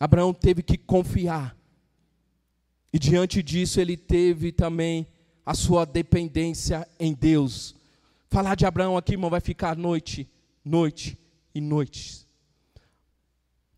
Abraão 0.00 0.34
teve 0.34 0.60
que 0.60 0.76
confiar, 0.76 1.56
e 2.92 2.98
diante 2.98 3.44
disso 3.44 3.80
ele 3.80 3.96
teve 3.96 4.50
também 4.50 5.06
a 5.44 5.54
sua 5.54 5.84
dependência 5.84 6.84
em 6.98 7.14
Deus. 7.14 7.76
Falar 8.28 8.56
de 8.56 8.66
Abraão 8.66 8.96
aqui, 8.96 9.12
irmão, 9.12 9.30
vai 9.30 9.40
ficar 9.40 9.76
noite, 9.76 10.28
noite 10.64 11.16
e 11.54 11.60
noites. 11.60 12.25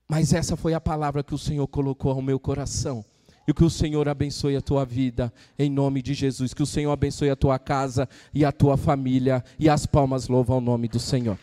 Mas 0.09 0.33
essa 0.33 0.57
foi 0.57 0.73
a 0.73 0.81
palavra 0.81 1.23
que 1.23 1.35
o 1.35 1.39
Senhor 1.39 1.67
colocou 1.69 2.13
ao 2.13 2.23
meu 2.23 2.41
coração. 2.41 3.05
E 3.47 3.53
que 3.53 3.63
o 3.65 3.71
Senhor 3.71 4.09
abençoe 4.09 4.57
a 4.57 4.61
tua 4.61 4.85
vida, 4.85 5.33
em 5.59 5.71
nome 5.71 6.01
de 6.01 6.15
Jesus. 6.15 6.55
Que 6.55 6.63
o 6.63 6.67
Senhor 6.67 6.91
abençoe 6.91 7.29
a 7.29 7.37
tua 7.37 7.59
casa 7.59 8.09
e 8.33 8.45
a 8.45 8.51
tua 8.51 8.77
família. 8.77 9.45
E 9.59 9.69
as 9.69 9.85
palmas 9.85 10.29
louvam 10.29 10.59
o 10.59 10.63
nome 10.63 10.89
do 10.89 10.99
Senhor. 10.99 11.39